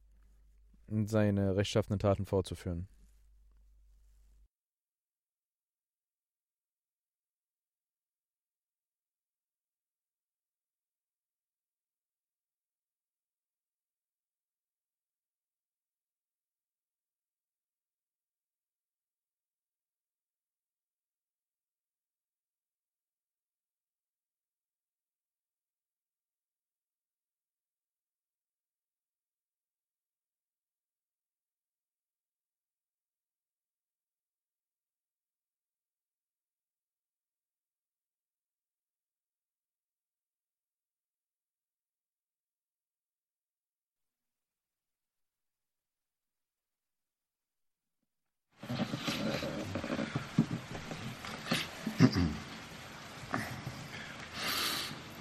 seine 1.05 1.57
rechtschaffenen 1.57 1.99
Taten 1.99 2.27
fortzuführen. 2.27 2.87